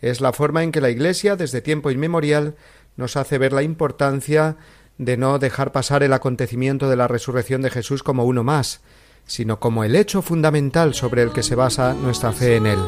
Es 0.00 0.20
la 0.20 0.32
forma 0.32 0.62
en 0.62 0.72
que 0.72 0.80
la 0.80 0.90
Iglesia, 0.90 1.36
desde 1.36 1.60
tiempo 1.60 1.90
inmemorial, 1.90 2.54
nos 2.96 3.16
hace 3.16 3.38
ver 3.38 3.52
la 3.52 3.62
importancia 3.62 4.56
de 4.98 5.16
no 5.16 5.38
dejar 5.38 5.72
pasar 5.72 6.02
el 6.02 6.12
acontecimiento 6.12 6.88
de 6.88 6.96
la 6.96 7.08
resurrección 7.08 7.62
de 7.62 7.70
Jesús 7.70 8.02
como 8.02 8.24
uno 8.24 8.44
más, 8.44 8.80
sino 9.26 9.60
como 9.60 9.84
el 9.84 9.96
hecho 9.96 10.22
fundamental 10.22 10.94
sobre 10.94 11.22
el 11.22 11.32
que 11.32 11.42
se 11.42 11.54
basa 11.54 11.94
nuestra 11.94 12.32
fe 12.32 12.56
en 12.56 12.66
él. 12.66 12.78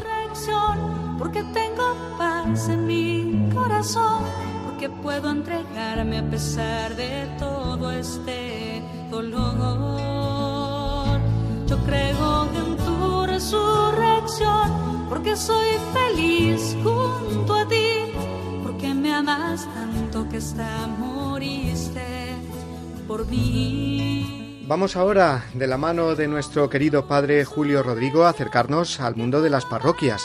porque 1.18 1.42
tengo 1.54 2.16
paz 2.18 2.68
en 2.68 2.86
mi 2.86 3.48
corazón, 3.54 4.24
porque 4.66 4.90
puedo 4.90 5.30
entregarme 5.30 6.18
a 6.18 6.30
pesar 6.30 6.96
de 6.96 7.28
todo 7.38 7.90
este 7.92 8.82
dolor. 9.10 9.91
Porque 15.22 15.36
soy 15.36 15.68
feliz 15.92 16.76
junto 16.82 17.54
a 17.54 17.68
ti, 17.68 18.12
porque 18.64 18.92
me 18.92 19.14
amas 19.14 19.72
tanto 19.72 20.28
que 20.28 20.38
hasta 20.38 20.88
moriste 20.88 22.34
por 23.06 23.24
mí. 23.28 24.64
Vamos 24.66 24.96
ahora, 24.96 25.44
de 25.54 25.68
la 25.68 25.78
mano 25.78 26.16
de 26.16 26.26
nuestro 26.26 26.68
querido 26.68 27.06
padre 27.06 27.44
Julio 27.44 27.84
Rodrigo, 27.84 28.24
a 28.24 28.30
acercarnos 28.30 28.98
al 28.98 29.14
mundo 29.14 29.42
de 29.42 29.50
las 29.50 29.64
parroquias, 29.64 30.24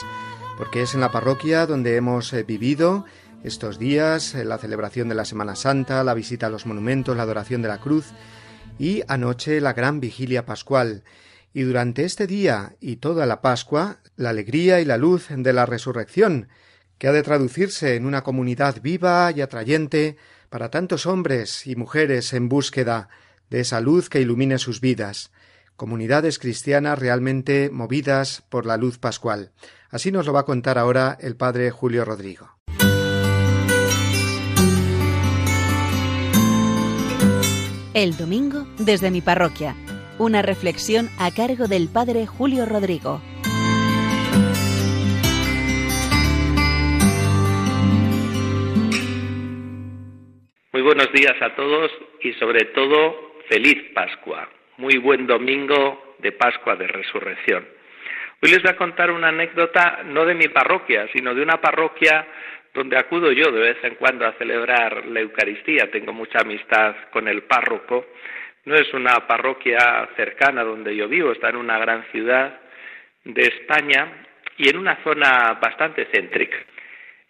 porque 0.58 0.82
es 0.82 0.96
en 0.96 1.02
la 1.02 1.12
parroquia 1.12 1.68
donde 1.68 1.96
hemos 1.96 2.34
eh, 2.34 2.42
vivido 2.42 3.06
estos 3.44 3.78
días, 3.78 4.34
eh, 4.34 4.46
la 4.46 4.58
celebración 4.58 5.10
de 5.10 5.16
la 5.16 5.26
Semana 5.26 5.56
Santa, 5.56 6.04
la 6.04 6.16
visita 6.16 6.48
a 6.48 6.50
los 6.50 6.66
monumentos, 6.66 7.16
la 7.16 7.22
adoración 7.22 7.62
de 7.62 7.68
la 7.68 7.78
cruz 7.78 8.14
y 8.80 9.04
anoche 9.08 9.62
la 9.62 9.74
gran 9.74 10.00
vigilia 10.00 10.48
pascual. 10.48 11.04
Y 11.58 11.64
durante 11.64 12.04
este 12.04 12.28
día 12.28 12.76
y 12.80 12.98
toda 12.98 13.26
la 13.26 13.42
Pascua, 13.42 13.98
la 14.16 14.30
alegría 14.30 14.80
y 14.80 14.86
la 14.86 14.96
luz 14.96 15.30
de 15.30 15.54
la 15.54 15.66
resurrección, 15.66 16.50
que 17.00 17.08
ha 17.08 17.12
de 17.12 17.24
traducirse 17.24 17.96
en 17.96 18.06
una 18.06 18.22
comunidad 18.22 18.80
viva 18.84 19.32
y 19.36 19.42
atrayente 19.42 20.18
para 20.52 20.70
tantos 20.70 21.08
hombres 21.08 21.66
y 21.66 21.76
mujeres 21.76 22.34
en 22.34 22.48
búsqueda 22.48 23.10
de 23.50 23.62
esa 23.62 23.82
luz 23.82 24.08
que 24.08 24.22
ilumine 24.22 24.60
sus 24.60 24.82
vidas, 24.82 25.32
comunidades 25.76 26.38
cristianas 26.38 27.00
realmente 27.00 27.72
movidas 27.72 28.44
por 28.50 28.68
la 28.68 28.78
luz 28.78 29.00
pascual. 29.00 29.52
Así 29.90 30.12
nos 30.12 30.28
lo 30.28 30.34
va 30.34 30.42
a 30.42 30.46
contar 30.46 30.78
ahora 30.78 31.18
el 31.20 31.36
padre 31.38 31.72
Julio 31.72 32.06
Rodrigo. 32.06 32.52
El 37.96 38.16
domingo 38.16 38.68
desde 38.78 39.10
mi 39.10 39.22
parroquia. 39.22 39.76
Una 40.20 40.42
reflexión 40.42 41.10
a 41.20 41.30
cargo 41.30 41.68
del 41.68 41.90
padre 41.94 42.26
Julio 42.26 42.66
Rodrigo. 42.66 43.22
Muy 50.74 50.82
buenos 50.82 51.14
días 51.14 51.40
a 51.40 51.54
todos 51.56 51.92
y 52.22 52.34
sobre 52.34 52.66
todo 52.66 53.36
feliz 53.48 53.78
Pascua. 53.94 54.50
Muy 54.78 54.98
buen 54.98 55.28
domingo 55.28 56.16
de 56.18 56.32
Pascua 56.32 56.76
de 56.76 56.88
Resurrección. 56.88 57.68
Hoy 58.42 58.50
les 58.50 58.64
voy 58.64 58.72
a 58.72 58.78
contar 58.78 59.12
una 59.12 59.28
anécdota 59.28 60.02
no 60.04 60.26
de 60.26 60.34
mi 60.34 60.48
parroquia, 60.48 61.08
sino 61.14 61.36
de 61.36 61.44
una 61.44 61.62
parroquia 61.62 62.26
donde 62.74 62.98
acudo 62.98 63.32
yo 63.32 63.52
de 63.52 63.60
vez 63.60 63.78
en 63.84 63.94
cuando 63.96 64.26
a 64.26 64.34
celebrar 64.34 65.06
la 65.06 65.20
Eucaristía. 65.20 65.92
Tengo 65.92 66.12
mucha 66.12 66.40
amistad 66.40 66.96
con 67.12 67.28
el 67.28 67.44
párroco. 67.44 68.08
No 68.68 68.76
es 68.76 68.94
una 68.94 69.26
parroquia 69.26 70.10
cercana 70.18 70.62
donde 70.62 70.94
yo 70.94 71.08
vivo, 71.08 71.32
está 71.32 71.48
en 71.48 71.56
una 71.56 71.80
gran 71.80 72.04
ciudad 72.12 72.60
de 73.24 73.42
España 73.44 74.26
y 74.58 74.68
en 74.68 74.78
una 74.78 74.98
zona 75.06 75.54
bastante 75.54 76.06
céntrica. 76.12 76.58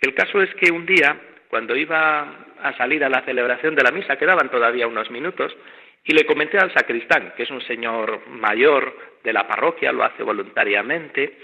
El 0.02 0.16
caso 0.16 0.42
es 0.42 0.52
que 0.56 0.72
un 0.72 0.88
día, 0.88 1.16
cuando 1.48 1.76
iba 1.76 2.22
a 2.60 2.76
salir 2.76 3.04
a 3.04 3.10
la 3.10 3.22
celebración 3.22 3.76
de 3.76 3.84
la 3.84 3.92
misa, 3.92 4.16
quedaban 4.16 4.50
todavía 4.50 4.88
unos 4.88 5.12
minutos, 5.12 5.56
y 6.04 6.14
le 6.14 6.26
comenté 6.26 6.58
al 6.58 6.74
sacristán, 6.74 7.34
que 7.38 7.44
es 7.44 7.52
un 7.52 7.62
señor 7.62 8.28
mayor 8.30 9.20
de 9.24 9.32
la 9.32 9.48
parroquia, 9.48 9.92
lo 9.92 10.04
hace 10.04 10.24
voluntariamente, 10.24 11.38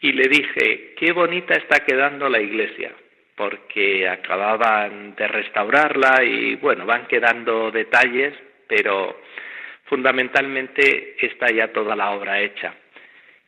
y 0.00 0.14
le 0.14 0.24
dije, 0.28 0.94
qué 0.96 1.12
bonita 1.12 1.54
está 1.54 1.84
quedando 1.84 2.28
la 2.28 2.40
iglesia 2.40 2.90
porque 3.36 4.08
acababan 4.08 5.14
de 5.14 5.28
restaurarla 5.28 6.24
y 6.24 6.56
bueno, 6.56 6.84
van 6.86 7.06
quedando 7.06 7.70
detalles, 7.70 8.34
pero 8.68 9.20
fundamentalmente 9.86 11.16
está 11.24 11.50
ya 11.50 11.72
toda 11.72 11.96
la 11.96 12.10
obra 12.10 12.40
hecha. 12.40 12.74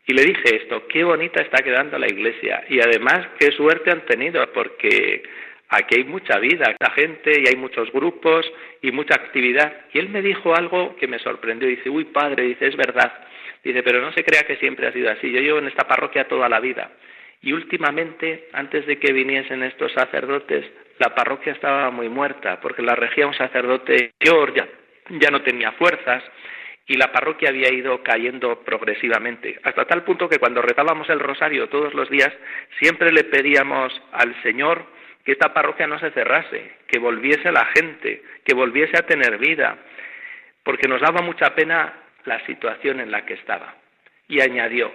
Y 0.07 0.15
le 0.15 0.23
dije 0.23 0.57
esto, 0.57 0.89
qué 0.89 1.05
bonita 1.05 1.43
está 1.43 1.63
quedando 1.63 1.99
la 1.99 2.09
iglesia 2.09 2.65
y 2.69 2.81
además 2.81 3.29
qué 3.39 3.53
suerte 3.53 3.91
han 3.91 4.05
tenido 4.07 4.45
porque 4.53 5.23
aquí 5.69 5.99
hay 5.99 6.05
mucha 6.05 6.39
vida, 6.39 6.75
la 6.81 6.91
gente 6.91 7.39
y 7.39 7.47
hay 7.47 7.57
muchos 7.57 7.93
grupos 7.93 8.51
y 8.83 8.91
mucha 8.91 9.15
actividad. 9.15 9.73
Y 9.93 9.99
él 9.99 10.09
me 10.09 10.23
dijo 10.23 10.55
algo 10.57 10.97
que 10.97 11.07
me 11.07 11.21
sorprendió, 11.21 11.69
dice, 11.69 11.91
uy 11.91 12.07
padre, 12.07 12.45
dice, 12.45 12.67
es 12.67 12.77
verdad, 12.77 13.13
dice, 13.63 13.83
pero 13.83 14.01
no 14.01 14.13
se 14.13 14.25
crea 14.25 14.43
que 14.43 14.57
siempre 14.57 14.89
ha 14.89 14.93
sido 14.93 15.11
así, 15.11 15.31
yo 15.31 15.41
llevo 15.41 15.59
en 15.59 15.69
esta 15.69 15.87
parroquia 15.87 16.27
toda 16.27 16.49
la 16.49 16.59
vida 16.59 16.91
y 17.43 17.53
últimamente, 17.53 18.49
antes 18.53 18.87
de 18.87 18.99
que 18.99 19.13
viniesen 19.13 19.63
estos 19.63 19.93
sacerdotes, 19.93 20.67
la 20.99 21.15
parroquia 21.15 21.53
estaba 21.53 21.91
muy 21.91 22.09
muerta, 22.09 22.61
porque 22.61 22.83
la 22.83 22.95
regía 22.95 23.27
un 23.27 23.35
sacerdote 23.35 24.13
mayor, 24.21 24.53
ya, 25.19 25.31
no 25.31 25.43
tenía 25.43 25.73
fuerzas, 25.73 26.23
y 26.87 26.97
la 26.97 27.13
parroquia 27.13 27.51
había 27.51 27.73
ido 27.73 28.03
cayendo 28.03 28.63
progresivamente, 28.65 29.59
hasta 29.63 29.85
tal 29.85 30.03
punto 30.03 30.29
que 30.29 30.39
cuando 30.39 30.61
rezábamos 30.61 31.09
el 31.09 31.21
rosario 31.21 31.69
todos 31.69 31.95
los 31.95 32.11
días, 32.11 32.33
siempre 32.81 33.13
le 33.13 33.25
pedíamos 33.25 33.93
al 34.13 34.35
Señor 34.43 34.85
que 35.25 35.33
esta 35.33 35.53
parroquia 35.53 35.87
no 35.87 35.99
se 35.99 36.11
cerrase, 36.11 36.73
que 36.89 36.99
volviese 36.99 37.53
la 37.53 37.67
gente, 37.67 38.23
que 38.45 38.55
volviese 38.55 38.99
a 38.99 39.07
tener 39.07 39.39
vida, 39.39 39.79
porque 40.65 40.89
nos 40.89 41.01
daba 41.01 41.23
mucha 41.23 41.55
pena 41.55 41.93
la 42.25 42.45
situación 42.47 43.01
en 43.01 43.11
la 43.11 43.25
que 43.25 43.35
estaba. 43.35 43.77
Y 44.27 44.41
añadió, 44.41 44.93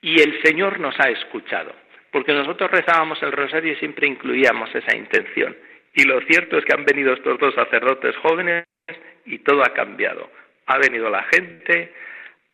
y 0.00 0.20
el 0.20 0.42
Señor 0.42 0.80
nos 0.80 0.98
ha 0.98 1.10
escuchado, 1.10 1.74
porque 2.10 2.32
nosotros 2.32 2.70
rezábamos 2.70 3.22
el 3.22 3.32
rosario 3.32 3.72
y 3.72 3.76
siempre 3.76 4.06
incluíamos 4.06 4.74
esa 4.74 4.96
intención. 4.96 5.56
Y 5.94 6.04
lo 6.04 6.20
cierto 6.22 6.58
es 6.58 6.64
que 6.64 6.74
han 6.74 6.84
venido 6.84 7.12
estos 7.12 7.38
dos 7.38 7.54
sacerdotes 7.54 8.16
jóvenes 8.16 8.64
y 9.26 9.38
todo 9.38 9.62
ha 9.62 9.72
cambiado. 9.72 10.30
Ha 10.66 10.78
venido 10.78 11.10
la 11.10 11.22
gente, 11.24 11.92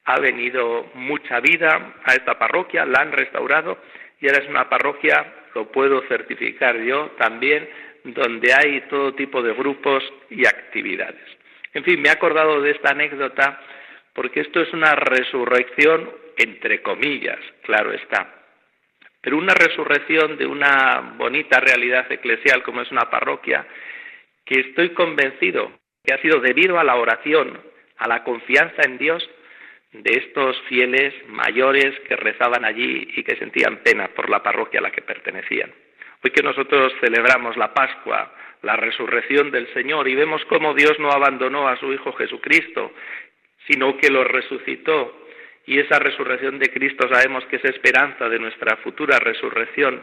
ha 0.05 0.19
venido 0.19 0.91
mucha 0.95 1.41
vida 1.41 1.95
a 2.05 2.15
esta 2.15 2.39
parroquia, 2.39 2.85
la 2.85 3.03
han 3.03 3.13
restaurado 3.13 3.79
y 4.21 4.29
ahora 4.29 4.43
es 4.43 4.49
una 4.49 4.69
parroquia, 4.69 5.33
lo 5.55 5.71
puedo 5.71 6.03
certificar 6.09 6.77
yo 6.79 7.13
también, 7.19 7.69
donde 8.05 8.53
hay 8.53 8.81
todo 8.83 9.15
tipo 9.15 9.43
de 9.43 9.53
grupos 9.53 10.03
y 10.31 10.47
actividades. 10.47 11.23
En 11.75 11.85
fin, 11.85 12.01
me 12.01 12.09
he 12.09 12.13
acordado 12.13 12.61
de 12.61 12.73
esta 12.73 12.91
anécdota 12.91 13.61
porque 14.15 14.41
esto 14.41 14.61
es 14.61 14.73
una 14.73 14.95
resurrección 14.95 16.11
entre 16.37 16.83
comillas, 16.83 17.39
claro 17.63 17.93
está. 17.93 18.35
Pero 19.21 19.37
una 19.37 19.55
resurrección 19.55 20.39
de 20.39 20.47
una 20.47 21.15
bonita 21.17 21.61
realidad 21.61 22.11
eclesial 22.11 22.63
como 22.63 22.81
es 22.81 22.91
una 22.91 23.11
parroquia, 23.11 23.67
que 24.45 24.61
estoy 24.61 24.91
convencido 24.91 25.80
que 26.05 26.15
ha 26.15 26.23
sido 26.23 26.41
debido 26.41 26.79
a 26.79 26.85
la 26.85 26.97
oración, 26.97 27.61
a 27.99 28.09
la 28.09 28.25
confianza 28.25 28.83
en 28.85 28.99
Dios 28.99 29.29
de 29.93 30.19
estos 30.19 30.61
fieles 30.69 31.15
mayores 31.29 31.99
que 32.09 32.17
rezaban 32.17 32.65
allí 32.65 33.09
y 33.17 33.23
que 33.25 33.37
sentían 33.37 33.79
pena 33.79 34.09
por 34.09 34.31
la 34.31 34.43
parroquia 34.43 34.81
a 34.81 34.85
la 34.85 34.91
que 34.91 35.03
pertenecían. 35.03 35.73
Hoy 36.23 36.31
que 36.31 36.43
nosotros 36.43 36.93
celebramos 37.01 37.57
la 37.57 37.75
Pascua, 37.75 38.33
la 38.63 38.77
resurrección 38.77 39.51
del 39.51 39.73
Señor 39.73 40.07
y 40.09 40.15
vemos 40.15 40.45
cómo 40.47 40.75
Dios 40.75 40.99
no 40.99 41.11
abandonó 41.11 41.67
a 41.67 41.79
su 41.79 41.93
Hijo 41.93 42.13
Jesucristo, 42.13 42.93
sino 43.67 43.97
que 43.97 44.11
lo 44.11 44.25
resucitó. 44.25 45.17
Y 45.67 45.79
esa 45.79 45.99
resurrección 45.99 46.59
de 46.59 46.69
Cristo 46.69 47.09
sabemos 47.09 47.45
que 47.47 47.57
es 47.57 47.65
esperanza 47.65 48.29
de 48.29 48.39
nuestra 48.39 48.77
futura 48.79 49.19
resurrección, 49.19 50.03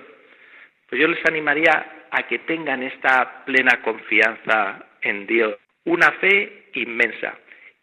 pues 0.89 1.01
yo 1.01 1.07
les 1.07 1.23
animaría 1.25 2.07
a 2.09 2.27
que 2.27 2.39
tengan 2.39 2.83
esta 2.83 3.43
plena 3.45 3.81
confianza 3.81 4.85
en 5.01 5.27
Dios, 5.27 5.55
una 5.87 6.11
fe 6.13 6.69
inmensa. 6.73 7.37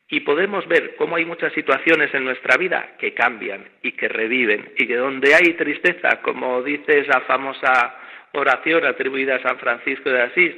Y 0.09 0.20
podemos 0.20 0.66
ver 0.68 0.94
cómo 0.96 1.16
hay 1.16 1.24
muchas 1.24 1.52
situaciones 1.55 2.14
en 2.14 2.24
nuestra 2.24 2.57
vida 2.57 2.96
que 2.98 3.14
cambian 3.14 3.64
y 3.82 3.92
que 3.92 4.09
reviven, 4.09 4.72
y 4.76 4.86
que 4.86 4.96
donde 4.96 5.34
hay 5.34 5.55
tristeza, 5.55 6.20
como 6.22 6.62
dice 6.62 7.00
esa 7.00 7.22
famosa 7.22 7.96
oración 8.32 8.84
atribuida 8.84 9.36
a 9.36 9.42
San 9.42 9.59
Francisco 9.59 10.11
de 10.11 10.22
Asís, 10.22 10.55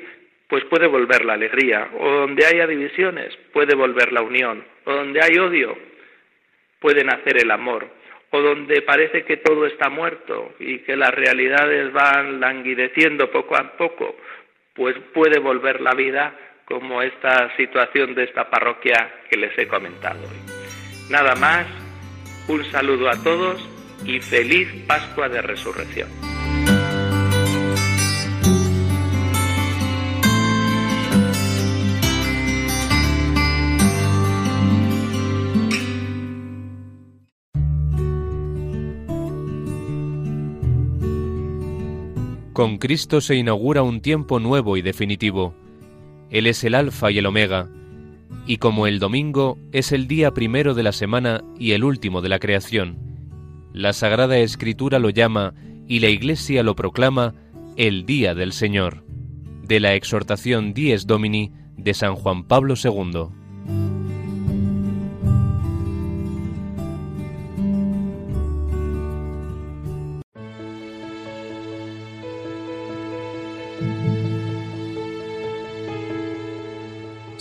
pues 0.49 0.65
puede 0.65 0.89
volver 0.89 1.25
la 1.25 1.35
alegría, 1.35 1.89
o 1.99 2.11
donde 2.11 2.47
haya 2.47 2.67
divisiones, 2.67 3.37
puede 3.53 3.75
volver 3.77 4.13
la 4.13 4.23
unión, 4.23 4.65
o 4.85 4.93
donde 4.93 5.21
hay 5.23 5.39
odio, 5.39 5.79
puede 6.81 7.05
nacer 7.05 7.39
el 7.41 7.51
amor, 7.51 7.87
o 8.31 8.41
donde 8.41 8.83
parece 8.83 9.25
que 9.25 9.37
todo 9.39 9.67
está 9.67 9.89
muerto 9.89 10.55
y 10.59 10.81
que 10.81 10.97
las 10.97 11.15
realidades 11.15 11.93
van 11.93 12.41
languideciendo 12.41 13.31
poco 13.31 13.57
a 13.57 13.77
poco, 13.77 14.17
pues 14.75 14.97
puede 15.15 15.39
volver 15.39 15.81
la 15.81 15.95
vida 15.95 16.35
como 16.67 17.01
esta 17.01 17.55
situación 17.57 18.15
de 18.15 18.25
esta 18.25 18.51
parroquia 18.51 19.09
que 19.31 19.37
les 19.37 19.57
he 19.57 19.69
comentado 19.69 20.21
hoy. 20.21 20.53
Nada 21.09 21.35
más, 21.37 21.67
un 22.49 22.65
saludo 22.73 23.09
a 23.09 23.23
todos 23.23 23.61
y 24.05 24.21
feliz 24.21 24.69
Pascua 24.87 25.29
de 25.29 25.43
Resurrección. 25.43 26.09
Con 42.53 42.79
Cristo 42.79 43.21
se 43.21 43.37
inaugura 43.37 43.83
un 43.83 44.01
tiempo 44.01 44.41
nuevo 44.41 44.79
y 44.79 44.83
definitivo. 44.83 45.66
Él 46.31 46.47
es 46.47 46.65
el 46.65 46.75
Alfa 46.75 47.11
y 47.11 47.19
el 47.19 47.27
Omega, 47.27 47.69
Y 48.47 48.59
como 48.59 48.87
el 48.87 48.99
domingo 48.99 49.59
es 49.73 49.93
el 49.93 50.07
día 50.07 50.33
primero 50.33 50.75
de 50.75 50.83
la 50.83 50.93
semana 50.93 51.43
y 51.59 51.73
el 51.73 51.83
último 51.83 52.23
de 52.23 52.29
la 52.29 52.39
creación, 52.39 52.97
la 53.73 53.93
Sagrada 53.93 54.39
Escritura 54.39 54.99
lo 54.99 55.11
llama 55.11 55.55
y 55.87 56.01
la 56.01 56.09
Iglesia 56.09 56.63
lo 56.63 56.75
proclama 56.75 57.35
el 57.77 58.07
Día 58.07 58.35
del 58.35 58.53
Señor, 58.53 59.05
de 59.63 59.81
la 59.81 59.95
exhortación 59.95 60.73
Dies 60.73 61.07
Domini 61.07 61.53
de 61.77 61.93
San 61.93 62.15
Juan 62.15 62.45
Pablo 62.45 62.75
II. 62.83 63.96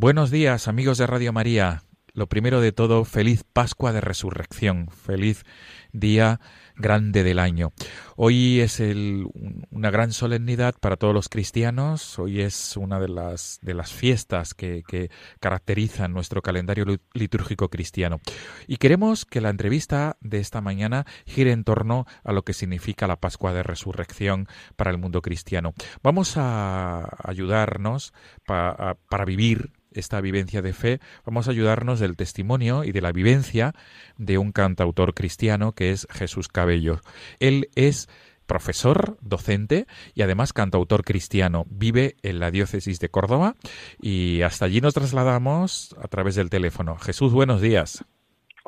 Buenos 0.00 0.30
días 0.30 0.68
amigos 0.68 0.96
de 0.98 1.08
Radio 1.08 1.32
María. 1.32 1.82
Lo 2.14 2.28
primero 2.28 2.60
de 2.60 2.70
todo, 2.70 3.04
feliz 3.04 3.42
Pascua 3.42 3.92
de 3.92 4.00
Resurrección, 4.00 4.86
feliz 4.90 5.42
día 5.92 6.38
grande 6.76 7.24
del 7.24 7.40
año. 7.40 7.72
Hoy 8.14 8.60
es 8.60 8.80
una 8.80 9.90
gran 9.90 10.12
solemnidad 10.12 10.76
para 10.80 10.96
todos 10.96 11.12
los 11.12 11.28
cristianos, 11.28 12.16
hoy 12.20 12.42
es 12.42 12.76
una 12.76 13.00
de 13.00 13.08
las, 13.08 13.58
de 13.60 13.74
las 13.74 13.92
fiestas 13.92 14.54
que, 14.54 14.84
caracterizan 15.40 16.12
nuestro 16.12 16.42
calendario 16.42 16.84
litúrgico 17.12 17.68
cristiano. 17.68 18.20
Y 18.68 18.76
queremos 18.76 19.24
que 19.24 19.40
la 19.40 19.50
entrevista 19.50 20.16
de 20.20 20.38
esta 20.38 20.60
mañana 20.60 21.06
gire 21.26 21.50
en 21.50 21.64
torno 21.64 22.06
a 22.22 22.32
lo 22.32 22.44
que 22.44 22.52
significa 22.52 23.08
la 23.08 23.16
Pascua 23.16 23.52
de 23.52 23.64
Resurrección 23.64 24.46
para 24.76 24.92
el 24.92 24.98
mundo 24.98 25.22
cristiano. 25.22 25.74
Vamos 26.04 26.36
a 26.36 27.08
ayudarnos 27.24 28.12
para 28.46 29.24
vivir 29.26 29.72
esta 29.98 30.20
vivencia 30.20 30.62
de 30.62 30.72
fe, 30.72 31.00
vamos 31.24 31.48
a 31.48 31.50
ayudarnos 31.50 32.00
del 32.00 32.16
testimonio 32.16 32.84
y 32.84 32.92
de 32.92 33.00
la 33.00 33.12
vivencia 33.12 33.74
de 34.16 34.38
un 34.38 34.52
cantautor 34.52 35.14
cristiano 35.14 35.72
que 35.72 35.90
es 35.90 36.06
Jesús 36.10 36.48
Cabello. 36.48 37.00
Él 37.40 37.68
es 37.74 38.08
profesor, 38.46 39.18
docente 39.20 39.86
y 40.14 40.22
además 40.22 40.52
cantautor 40.52 41.04
cristiano. 41.04 41.66
Vive 41.68 42.16
en 42.22 42.40
la 42.40 42.50
diócesis 42.50 42.98
de 42.98 43.10
Córdoba 43.10 43.54
y 44.00 44.42
hasta 44.42 44.64
allí 44.64 44.80
nos 44.80 44.94
trasladamos 44.94 45.94
a 46.02 46.08
través 46.08 46.34
del 46.34 46.50
teléfono. 46.50 46.96
Jesús, 46.96 47.32
buenos 47.32 47.60
días. 47.60 48.04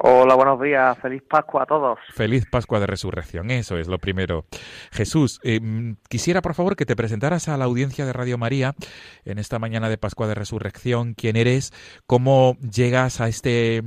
Hola, 0.02 0.34
buenos 0.34 0.58
días. 0.62 0.96
Feliz 0.98 1.22
Pascua 1.28 1.64
a 1.64 1.66
todos. 1.66 1.98
Feliz 2.14 2.46
Pascua 2.46 2.80
de 2.80 2.86
Resurrección, 2.86 3.50
eso 3.50 3.76
es 3.76 3.86
lo 3.86 3.98
primero. 3.98 4.46
Jesús, 4.92 5.40
eh, 5.42 5.60
quisiera 6.08 6.40
por 6.40 6.54
favor 6.54 6.74
que 6.74 6.86
te 6.86 6.96
presentaras 6.96 7.48
a 7.48 7.58
la 7.58 7.66
audiencia 7.66 8.06
de 8.06 8.14
Radio 8.14 8.38
María 8.38 8.74
en 9.26 9.38
esta 9.38 9.58
mañana 9.58 9.90
de 9.90 9.98
Pascua 9.98 10.26
de 10.26 10.34
Resurrección, 10.34 11.12
quién 11.12 11.36
eres, 11.36 11.74
cómo 12.06 12.56
llegas 12.60 13.20
a 13.20 13.28
este, 13.28 13.82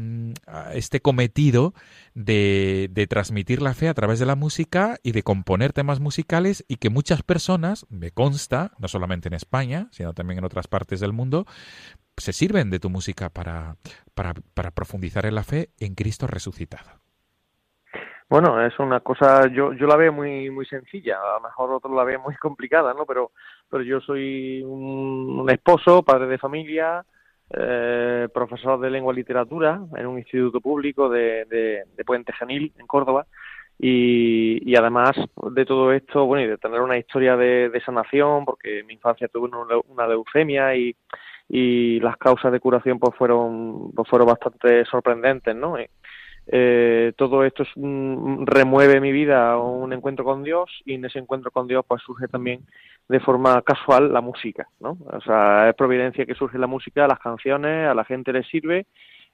a 0.45 0.75
este 0.75 1.01
cometido 1.01 1.73
de, 2.13 2.89
de, 2.91 3.07
transmitir 3.07 3.63
la 3.63 3.73
fe 3.73 3.89
a 3.89 3.95
través 3.95 4.19
de 4.19 4.27
la 4.27 4.35
música 4.35 4.97
y 5.01 5.13
de 5.13 5.23
componer 5.23 5.73
temas 5.73 5.99
musicales 5.99 6.63
y 6.67 6.75
que 6.75 6.91
muchas 6.91 7.23
personas, 7.23 7.87
me 7.89 8.11
consta, 8.11 8.73
no 8.77 8.87
solamente 8.87 9.29
en 9.29 9.33
España, 9.33 9.87
sino 9.89 10.13
también 10.13 10.37
en 10.37 10.45
otras 10.45 10.67
partes 10.67 10.99
del 10.99 11.11
mundo, 11.11 11.47
se 12.17 12.33
sirven 12.33 12.69
de 12.69 12.79
tu 12.79 12.89
música 12.89 13.29
para, 13.29 13.75
para, 14.13 14.33
para 14.53 14.71
profundizar 14.71 15.25
en 15.25 15.35
la 15.35 15.43
fe 15.43 15.69
en 15.79 15.95
Cristo 15.95 16.27
resucitado. 16.27 17.03
Bueno, 18.29 18.65
es 18.65 18.77
una 18.79 18.99
cosa, 19.01 19.47
yo, 19.47 19.73
yo 19.73 19.85
la 19.85 19.95
veo 19.95 20.11
muy, 20.11 20.49
muy 20.49 20.65
sencilla, 20.65 21.19
a 21.19 21.35
lo 21.35 21.41
mejor 21.41 21.71
otros 21.71 21.93
la 21.93 22.03
ven 22.03 22.21
muy 22.21 22.35
complicada, 22.41 22.93
¿no? 22.93 23.05
Pero, 23.05 23.31
pero 23.69 23.83
yo 23.83 23.99
soy 24.01 24.63
un, 24.63 25.47
esposo, 25.49 26.03
padre 26.03 26.27
de 26.27 26.37
familia, 26.37 27.05
eh, 27.51 28.27
profesor 28.33 28.79
de 28.79 28.89
lengua 28.89 29.13
y 29.13 29.17
literatura 29.17 29.79
en 29.95 30.07
un 30.07 30.17
instituto 30.17 30.61
público 30.61 31.09
de, 31.09 31.45
de, 31.45 32.05
Puente 32.05 32.33
Genil, 32.33 32.73
en 32.79 32.87
Córdoba, 32.87 33.27
y, 33.77 34.67
y, 34.67 34.75
además 34.75 35.11
de 35.51 35.65
todo 35.65 35.91
esto, 35.91 36.25
bueno, 36.25 36.45
y 36.45 36.47
de 36.47 36.57
tener 36.57 36.81
una 36.81 36.97
historia 36.97 37.35
de, 37.35 37.69
de 37.69 37.81
sanación, 37.81 38.45
porque 38.45 38.83
mi 38.83 38.93
infancia 38.93 39.27
tuve 39.27 39.49
una 39.87 40.07
leucemia 40.07 40.75
y, 40.75 40.95
y 41.49 41.99
las 41.99 42.17
causas 42.17 42.51
de 42.51 42.59
curación 42.59 42.99
pues 42.99 43.15
fueron 43.15 43.91
pues 43.91 44.07
fueron 44.07 44.27
bastante 44.27 44.85
sorprendentes 44.85 45.55
no 45.55 45.75
eh, 46.45 47.13
todo 47.15 47.45
esto 47.45 47.63
es, 47.63 47.69
mm, 47.75 48.43
remueve 48.45 48.99
mi 48.99 49.13
vida 49.13 49.51
a 49.51 49.57
un 49.57 49.93
encuentro 49.93 50.25
con 50.25 50.43
Dios 50.43 50.69
y 50.85 50.95
en 50.95 51.05
ese 51.05 51.19
encuentro 51.19 51.51
con 51.51 51.67
Dios 51.67 51.85
pues 51.87 52.01
surge 52.03 52.27
también 52.27 52.65
de 53.07 53.19
forma 53.19 53.61
casual 53.61 54.11
la 54.11 54.21
música 54.21 54.67
no 54.79 54.97
o 55.05 55.21
sea 55.21 55.69
es 55.69 55.75
providencia 55.75 56.25
que 56.25 56.35
surge 56.35 56.57
la 56.57 56.67
música 56.67 57.07
las 57.07 57.19
canciones 57.19 57.87
a 57.87 57.93
la 57.93 58.03
gente 58.03 58.33
le 58.33 58.43
sirve 58.43 58.85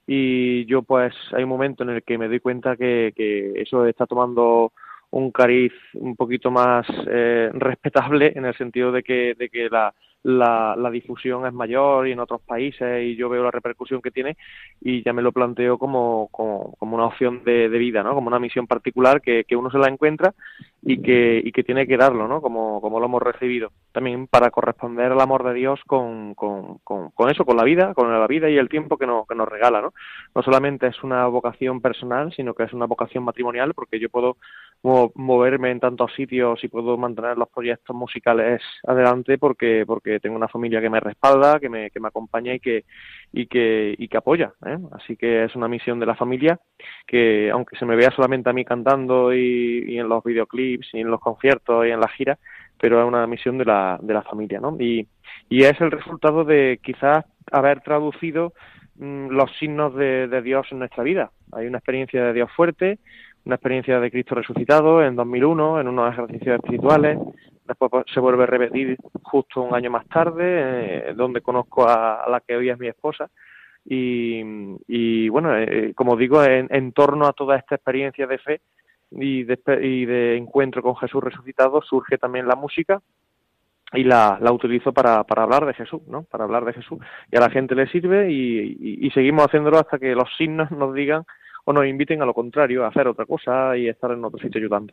y 0.06 0.66
yo 0.66 0.82
pues 0.82 1.14
hay 1.34 1.44
un 1.44 1.50
momento 1.50 1.84
en 1.84 1.90
el 1.92 2.04
que 2.04 2.18
me 2.18 2.28
doy 2.28 2.40
cuenta 2.40 2.76
que, 2.76 3.14
que 3.16 3.54
eso 3.62 3.86
está 3.86 4.06
tomando 4.06 4.72
un 5.12 5.32
cariz 5.32 5.74
un 5.94 6.16
poquito 6.16 6.52
más 6.52 6.86
eh, 7.08 7.50
respetable 7.54 8.34
en 8.36 8.46
el 8.46 8.56
sentido 8.56 8.92
de 8.92 9.04
que, 9.04 9.36
de 9.38 9.50
que 9.50 9.70
la, 9.70 9.94
la, 10.24 10.76
la, 10.78 10.90
difusión 10.90 11.46
es 11.46 11.54
mayor 11.54 12.08
y 12.08 12.12
en 12.12 12.20
otros 12.20 12.42
países 12.42 13.04
y 13.04 13.16
yo 13.16 13.30
veo 13.30 13.44
la 13.44 13.52
repercusión 13.52 14.02
que 14.02 14.12
tiene 14.12 14.36
y 14.82 15.04
ya 15.04 15.14
me 15.14 15.22
lo 15.22 15.32
planteo 15.32 15.78
como, 15.78 16.28
como, 16.32 16.76
como 16.78 16.96
una 16.96 17.06
opción 17.06 17.44
de, 17.46 17.70
de, 17.70 17.78
vida, 17.78 18.04
¿no? 18.04 18.14
Como 18.14 18.28
una 18.28 18.40
misión 18.40 18.68
particular 18.68 19.22
que, 19.22 19.46
que, 19.46 19.56
uno 19.56 19.72
se 19.72 19.78
la 19.78 19.88
encuentra 19.88 20.34
y 20.82 21.02
que, 21.02 21.42
y 21.44 21.52
que 21.52 21.64
tiene 21.64 21.88
que 21.88 21.98
darlo, 21.98 22.28
¿no? 22.28 22.42
Como, 22.42 22.82
como 22.82 23.00
lo 23.00 23.06
hemos 23.06 23.22
recibido. 23.22 23.72
También 23.94 24.28
para 24.28 24.52
corresponder 24.52 25.12
al 25.12 25.22
amor 25.22 25.44
de 25.46 25.54
Dios 25.54 25.80
con, 25.88 26.36
con, 26.36 26.80
con, 26.80 27.12
con 27.12 27.30
eso, 27.30 27.46
con 27.46 27.56
la 27.56 27.64
vida, 27.64 27.94
con 27.94 28.12
la 28.12 28.28
vida 28.28 28.50
y 28.50 28.58
el 28.58 28.70
tiempo 28.70 28.98
que 28.98 29.08
nos, 29.08 29.26
que 29.26 29.36
nos 29.36 29.48
regala, 29.48 29.82
¿no? 29.82 29.94
No 30.36 30.44
solamente 30.44 30.88
es 30.88 31.02
una 31.02 31.28
vocación 31.28 31.82
personal, 31.82 32.34
sino 32.34 32.54
que 32.54 32.64
es 32.64 32.74
una 32.74 32.86
vocación 32.86 33.24
matrimonial 33.24 33.74
porque 33.74 34.00
yo 34.00 34.10
puedo 34.10 34.36
moverme 34.82 35.72
en 35.72 35.80
tantos 35.82 36.14
sitios 36.14 36.64
y 36.64 36.70
puedo 36.70 36.98
mantener 36.98 37.38
los 37.38 37.50
proyectos 37.50 37.94
musicales 37.94 38.62
adelante 38.88 39.38
porque 39.38 39.84
porque 39.86 40.22
tengo 40.22 40.38
una 40.38 40.48
familia 40.48 40.80
que 40.80 40.90
me 40.90 41.02
respalda, 41.02 41.60
que 41.60 41.68
me, 41.68 41.92
que 41.92 42.00
me 42.00 42.08
acompaña 42.08 42.54
y 42.54 42.60
que 42.62 42.86
y 43.34 43.48
que 43.48 43.94
y 43.98 44.08
que 44.08 44.18
apoya, 44.18 44.54
¿eh? 44.66 44.78
así 44.94 45.18
que 45.18 45.44
es 45.44 45.56
una 45.56 45.68
misión 45.68 46.00
de 46.00 46.06
la 46.06 46.16
familia 46.16 46.60
que 47.06 47.52
aunque 47.52 47.76
se 47.78 47.86
me 47.86 47.98
vea 47.98 48.12
solamente 48.12 48.50
a 48.50 48.54
mí 48.54 48.64
cantando 48.64 49.34
y, 49.34 49.84
y 49.86 50.00
en 50.00 50.08
los 50.08 50.24
videoclips 50.24 50.94
y 50.94 51.02
en 51.02 51.12
los 51.12 51.20
conciertos 51.20 51.86
y 51.86 51.90
en 51.90 52.00
las 52.00 52.14
giras, 52.14 52.40
pero 52.80 53.02
es 53.02 53.08
una 53.08 53.28
misión 53.28 53.58
de 53.58 53.66
la 53.66 54.00
de 54.02 54.14
la 54.14 54.22
familia, 54.22 54.62
¿no? 54.62 54.78
Y 54.80 55.06
y 55.50 55.64
es 55.64 55.80
el 55.82 55.92
resultado 55.92 56.46
de 56.46 56.80
quizás 56.82 57.26
haber 57.52 57.82
traducido 57.82 58.54
mmm, 58.96 59.28
los 59.28 59.52
signos 59.58 59.94
de, 59.96 60.30
de 60.30 60.42
Dios 60.42 60.68
en 60.72 60.80
nuestra 60.80 61.04
vida. 61.04 61.32
Hay 61.52 61.68
una 61.68 61.80
experiencia 61.80 62.24
de 62.24 62.34
Dios 62.34 62.50
fuerte 62.56 63.00
una 63.50 63.56
experiencia 63.56 64.00
de 64.00 64.12
Cristo 64.12 64.36
resucitado 64.36 65.04
en 65.04 65.16
2001 65.16 65.82
en 65.82 65.88
unos 65.88 66.14
ejercicios 66.14 66.58
espirituales. 66.58 67.18
Después 67.66 67.90
pues, 67.90 68.06
se 68.14 68.20
vuelve 68.20 68.44
a 68.44 68.46
repetir 68.46 68.96
justo 69.24 69.64
un 69.64 69.74
año 69.74 69.90
más 69.90 70.08
tarde, 70.08 71.10
eh, 71.10 71.14
donde 71.16 71.42
conozco 71.42 71.90
a, 71.90 72.28
la 72.30 72.42
que 72.42 72.56
hoy 72.56 72.70
es 72.70 72.78
mi 72.78 72.88
esposa. 72.88 73.28
Y, 73.84 74.44
y 74.88 75.30
bueno, 75.30 75.58
eh, 75.58 75.94
como 75.96 76.16
digo, 76.16 76.44
en, 76.44 76.68
en, 76.70 76.92
torno 76.92 77.26
a 77.26 77.34
toda 77.34 77.56
esta 77.58 77.74
experiencia 77.74 78.28
de 78.28 78.38
fe 78.38 78.62
y 79.10 79.44
de, 79.46 79.58
y 79.82 80.06
de 80.06 80.38
encuentro 80.38 80.84
con 80.84 80.96
Jesús 80.98 81.24
resucitado 81.24 81.82
surge 81.82 82.20
también 82.20 82.48
la 82.48 82.56
música 82.56 83.02
y 83.94 84.04
la, 84.04 84.38
la 84.40 84.52
utilizo 84.52 84.94
para, 84.94 85.24
para 85.24 85.42
hablar 85.42 85.66
de 85.66 85.74
Jesús, 85.74 86.04
¿no? 86.08 86.22
Para 86.22 86.44
hablar 86.44 86.66
de 86.66 86.74
Jesús. 86.74 87.00
Y 87.32 87.38
a 87.38 87.40
la 87.40 87.50
gente 87.50 87.74
le 87.74 87.88
sirve 87.88 88.32
y 88.32 89.10
seguimos 89.10 89.48
haciéndolo 89.48 89.80
hasta 89.80 89.98
que 89.98 90.14
los 90.14 90.30
signos 90.38 90.70
nos 90.70 90.94
digan 90.94 91.24
o 91.70 91.74
nos 91.74 91.86
inviten 91.86 92.20
a 92.24 92.26
lo 92.26 92.34
contrario, 92.34 92.84
a 92.84 92.88
hacer 92.88 93.08
otra 93.08 93.28
cosa 93.28 93.78
y 93.78 93.88
estar 93.88 94.10
en 94.10 94.26
otro 94.26 94.40
sitio 94.40 94.60
ayudando. 94.60 94.92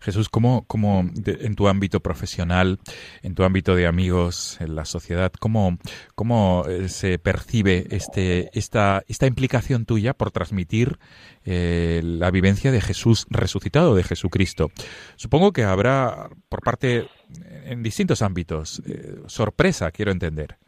Jesús, 0.00 0.28
¿cómo, 0.28 0.64
cómo 0.68 1.10
en 1.26 1.56
tu 1.56 1.66
ámbito 1.66 1.98
profesional, 1.98 2.78
en 3.22 3.34
tu 3.34 3.42
ámbito 3.42 3.74
de 3.74 3.88
amigos, 3.88 4.60
en 4.60 4.76
la 4.76 4.84
sociedad, 4.84 5.32
cómo, 5.32 5.76
cómo 6.14 6.66
eh, 6.68 6.88
se 6.88 7.18
percibe 7.18 7.88
este, 7.90 8.48
esta, 8.56 9.02
esta 9.08 9.26
implicación 9.26 9.86
tuya 9.86 10.14
por 10.14 10.30
transmitir 10.30 10.98
eh, 11.44 12.00
la 12.04 12.30
vivencia 12.30 12.70
de 12.70 12.80
Jesús 12.80 13.26
resucitado, 13.28 13.96
de 13.96 14.04
Jesucristo? 14.04 14.70
Supongo 15.16 15.52
que 15.52 15.64
habrá 15.64 16.28
por 16.48 16.60
parte, 16.60 17.08
en 17.64 17.82
distintos 17.82 18.22
ámbitos, 18.22 18.80
eh, 18.86 19.16
sorpresa, 19.26 19.90
quiero 19.90 20.12
entender. 20.12 20.58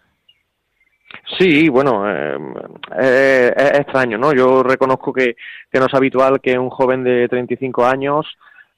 Sí, 1.38 1.68
bueno, 1.68 2.08
eh, 2.08 2.38
eh, 2.98 3.52
es 3.54 3.80
extraño, 3.80 4.16
¿no? 4.16 4.32
Yo 4.32 4.62
reconozco 4.62 5.12
que, 5.12 5.36
que, 5.70 5.78
no 5.78 5.86
es 5.86 5.94
habitual 5.94 6.40
que 6.40 6.58
un 6.58 6.70
joven 6.70 7.04
de 7.04 7.28
35 7.28 7.84
años 7.84 8.26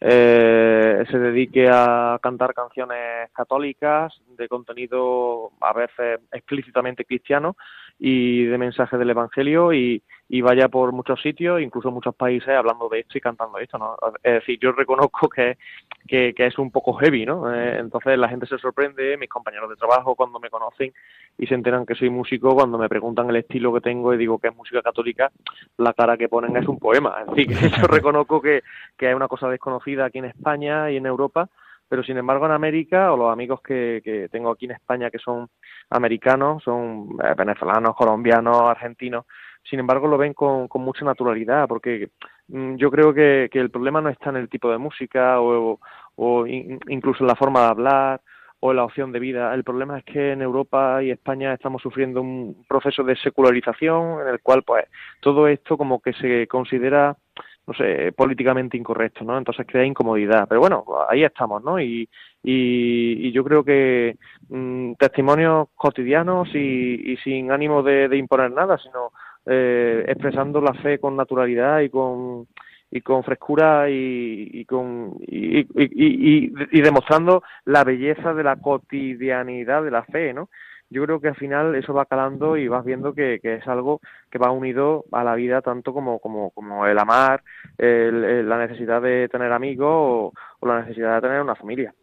eh, 0.00 1.04
se 1.10 1.18
dedique 1.18 1.68
a 1.68 2.18
cantar 2.22 2.54
canciones 2.54 3.30
católicas 3.32 4.12
de 4.36 4.48
contenido 4.48 5.50
a 5.60 5.72
veces 5.72 6.20
explícitamente 6.32 7.04
cristiano 7.04 7.56
y 7.98 8.44
de 8.44 8.58
mensaje 8.58 8.96
del 8.96 9.10
Evangelio 9.10 9.72
y, 9.72 10.02
vaya 10.42 10.68
por 10.68 10.92
muchos 10.92 11.20
sitios, 11.20 11.60
incluso 11.60 11.90
muchos 11.90 12.14
países, 12.14 12.50
hablando 12.50 12.88
de 12.88 13.00
esto 13.00 13.18
y 13.18 13.20
cantando 13.20 13.58
esto, 13.58 13.76
¿no? 13.78 13.96
Es 14.22 14.34
decir, 14.34 14.58
yo 14.60 14.72
reconozco 14.72 15.28
que, 15.28 15.58
que, 16.06 16.32
que 16.34 16.46
es 16.46 16.58
un 16.58 16.70
poco 16.70 16.92
heavy, 16.94 17.26
¿no? 17.26 17.52
Eh, 17.52 17.78
entonces 17.78 18.16
la 18.18 18.28
gente 18.28 18.46
se 18.46 18.58
sorprende, 18.58 19.16
mis 19.16 19.28
compañeros 19.28 19.68
de 19.70 19.76
trabajo 19.76 20.14
cuando 20.14 20.38
me 20.38 20.50
conocen 20.50 20.92
y 21.38 21.46
se 21.46 21.54
enteran 21.54 21.86
que 21.86 21.94
soy 21.94 22.10
músico, 22.10 22.54
cuando 22.54 22.78
me 22.78 22.88
preguntan 22.88 23.30
el 23.30 23.36
estilo 23.36 23.72
que 23.72 23.80
tengo 23.80 24.14
y 24.14 24.18
digo 24.18 24.38
que 24.38 24.48
es 24.48 24.56
música 24.56 24.82
católica, 24.82 25.32
la 25.78 25.92
cara 25.92 26.16
que 26.16 26.28
ponen 26.28 26.56
es 26.56 26.68
un 26.68 26.78
poema. 26.78 27.16
Es 27.26 27.34
decir, 27.34 27.48
yo 27.82 27.86
reconozco 27.86 28.40
que, 28.40 28.62
que 28.96 29.10
es 29.10 29.16
una 29.16 29.28
cosa 29.28 29.48
desconocida 29.48 30.04
aquí 30.04 30.18
en 30.18 30.26
España 30.26 30.90
y 30.90 30.96
en 30.96 31.06
Europa, 31.06 31.48
pero 31.88 32.02
sin 32.02 32.18
embargo 32.18 32.46
en 32.46 32.52
América 32.52 33.12
o 33.12 33.16
los 33.16 33.32
amigos 33.32 33.60
que, 33.62 34.00
que 34.04 34.28
tengo 34.28 34.50
aquí 34.50 34.66
en 34.66 34.72
España 34.72 35.10
que 35.10 35.18
son 35.18 35.48
americanos, 35.90 36.62
son 36.62 37.16
eh, 37.22 37.34
venezolanos, 37.36 37.96
colombianos, 37.96 38.60
argentinos, 38.62 39.24
sin 39.64 39.80
embargo 39.80 40.06
lo 40.06 40.18
ven 40.18 40.34
con, 40.34 40.68
con 40.68 40.82
mucha 40.82 41.04
naturalidad 41.04 41.66
porque 41.66 42.10
mm, 42.48 42.76
yo 42.76 42.90
creo 42.90 43.12
que, 43.14 43.48
que, 43.50 43.58
el 43.58 43.70
problema 43.70 44.00
no 44.00 44.08
está 44.08 44.30
en 44.30 44.36
el 44.36 44.48
tipo 44.48 44.70
de 44.70 44.78
música 44.78 45.40
o, 45.40 45.80
o 46.16 46.46
in, 46.46 46.78
incluso 46.88 47.24
en 47.24 47.28
la 47.28 47.36
forma 47.36 47.60
de 47.60 47.66
hablar 47.66 48.20
o 48.60 48.70
en 48.70 48.76
la 48.76 48.84
opción 48.84 49.12
de 49.12 49.20
vida. 49.20 49.54
El 49.54 49.64
problema 49.64 49.98
es 49.98 50.04
que 50.04 50.32
en 50.32 50.42
Europa 50.42 51.02
y 51.02 51.10
España 51.10 51.54
estamos 51.54 51.80
sufriendo 51.80 52.20
un 52.20 52.64
proceso 52.68 53.04
de 53.04 53.16
secularización 53.16 54.20
en 54.22 54.28
el 54.28 54.40
cual 54.40 54.62
pues 54.64 54.84
todo 55.20 55.46
esto 55.46 55.76
como 55.78 56.00
que 56.00 56.12
se 56.14 56.46
considera 56.48 57.16
no 57.68 57.74
sé, 57.74 58.12
políticamente 58.12 58.78
incorrecto, 58.78 59.24
¿no? 59.24 59.36
Entonces 59.36 59.66
crea 59.68 59.84
incomodidad. 59.84 60.46
Pero 60.48 60.60
bueno, 60.60 60.86
ahí 61.06 61.22
estamos, 61.22 61.62
¿no? 61.62 61.78
Y, 61.78 62.08
y, 62.42 63.30
yo 63.30 63.44
creo 63.44 63.62
que 63.62 64.16
mmm, 64.48 64.94
testimonios 64.94 65.68
cotidianos 65.74 66.48
y, 66.54 67.16
sin 67.22 67.52
ánimo 67.52 67.82
de, 67.82 68.08
de, 68.08 68.16
imponer 68.16 68.52
nada, 68.52 68.78
sino 68.78 69.12
eh, 69.44 70.02
expresando 70.08 70.62
la 70.62 70.72
fe 70.74 70.98
con 70.98 71.14
naturalidad 71.14 71.80
y 71.80 71.90
con 71.90 72.46
y 72.90 73.02
con 73.02 73.22
frescura 73.22 73.90
y, 73.90 74.48
y 74.50 74.64
con 74.64 75.18
y, 75.20 75.58
y, 75.60 76.50
y, 76.72 76.80
demostrando 76.80 77.42
la 77.66 77.84
belleza 77.84 78.32
de 78.32 78.44
la 78.44 78.56
cotidianidad 78.56 79.82
de 79.82 79.90
la 79.90 80.04
fe, 80.04 80.32
¿no? 80.32 80.48
Yo 80.90 81.04
creo 81.04 81.20
que 81.20 81.28
al 81.28 81.36
final 81.36 81.74
eso 81.74 81.92
va 81.92 82.06
calando 82.06 82.56
y 82.56 82.68
vas 82.68 82.84
viendo 82.84 83.14
que, 83.14 83.40
que, 83.40 83.54
es 83.56 83.68
algo 83.68 84.00
que 84.30 84.38
va 84.38 84.50
unido 84.50 85.04
a 85.12 85.24
la 85.24 85.34
vida 85.34 85.60
tanto 85.62 85.92
como, 85.92 86.18
como, 86.18 86.50
como 86.50 86.86
el 86.86 86.98
amar, 86.98 87.42
el, 87.76 88.48
la 88.48 88.58
necesidad 88.58 89.02
de 89.02 89.28
tener 89.28 89.52
amigos 89.52 90.32
o 90.60 90.66
la 90.66 90.80
necesidad 90.80 91.16
de 91.16 91.20
tener 91.20 91.42
una 91.42 91.56
familia. 91.56 91.94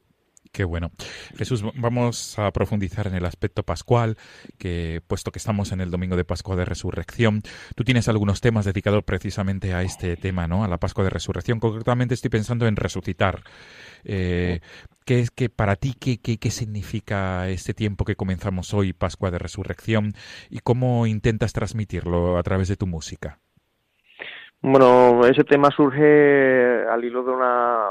Qué 0.56 0.64
bueno. 0.64 0.92
Jesús, 1.36 1.66
vamos 1.76 2.40
a 2.40 2.50
profundizar 2.52 3.08
en 3.08 3.16
el 3.16 3.26
aspecto 3.26 3.64
pascual, 3.64 4.16
que 4.58 5.02
puesto 5.06 5.32
que 5.32 5.38
estamos 5.38 5.74
en 5.74 5.82
el 5.82 5.92
domingo 5.92 6.16
de 6.16 6.24
Pascua 6.24 6.56
de 6.56 6.64
Resurrección, 6.64 7.42
tú 7.76 7.84
tienes 7.84 8.08
algunos 8.08 8.40
temas 8.40 8.64
dedicados 8.64 9.04
precisamente 9.04 9.74
a 9.74 9.82
este 9.82 10.16
tema, 10.16 10.48
¿no? 10.48 10.64
A 10.64 10.70
la 10.70 10.78
Pascua 10.78 11.04
de 11.04 11.10
Resurrección. 11.10 11.60
Concretamente 11.60 12.14
estoy 12.14 12.30
pensando 12.30 12.68
en 12.68 12.78
resucitar. 12.78 13.42
Eh, 14.06 14.62
¿Qué 15.04 15.20
es 15.20 15.30
que 15.30 15.50
para 15.50 15.76
ti 15.76 15.94
qué, 16.00 16.22
qué, 16.22 16.38
qué 16.38 16.52
significa 16.52 17.50
este 17.50 17.74
tiempo 17.74 18.06
que 18.06 18.16
comenzamos 18.16 18.74
hoy, 18.74 18.94
Pascua 18.94 19.32
de 19.32 19.40
Resurrección, 19.40 20.14
y 20.50 20.60
cómo 20.60 21.06
intentas 21.06 21.52
transmitirlo 21.52 22.38
a 22.38 22.44
través 22.44 22.70
de 22.70 22.78
tu 22.78 22.88
música? 22.88 23.40
Bueno, 24.62 25.20
ese 25.28 25.44
tema 25.44 25.70
surge 25.76 26.88
al 26.90 27.04
hilo 27.04 27.26
de 27.26 27.32
una 27.32 27.90